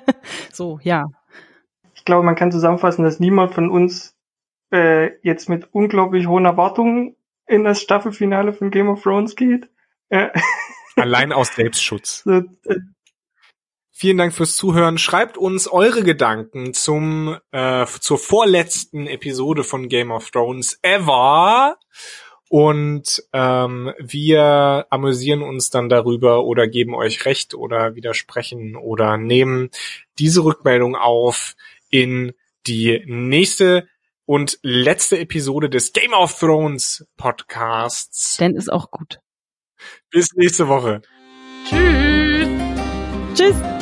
[0.52, 1.04] so, ja.
[1.94, 4.16] Ich glaube, man kann zusammenfassen, dass niemand von uns
[4.72, 7.16] äh, jetzt mit unglaublich hohen Erwartungen
[7.46, 9.68] in das Staffelfinale von Game of Thrones geht.
[10.08, 10.28] Äh,
[10.96, 12.22] Allein aus Selbstschutz.
[12.24, 12.32] so,
[12.64, 12.76] äh,
[13.98, 14.98] Vielen Dank fürs Zuhören.
[14.98, 21.78] Schreibt uns eure Gedanken zum äh, zur vorletzten Episode von Game of Thrones ever.
[22.50, 29.70] Und ähm, wir amüsieren uns dann darüber oder geben euch recht oder widersprechen oder nehmen
[30.18, 31.56] diese Rückmeldung auf
[31.88, 32.34] in
[32.66, 33.88] die nächste
[34.26, 38.36] und letzte Episode des Game of Thrones Podcasts.
[38.36, 39.20] Dan ist auch gut.
[40.10, 41.00] Bis nächste Woche.
[41.66, 42.46] Tschüss!
[43.34, 43.75] Tschüss!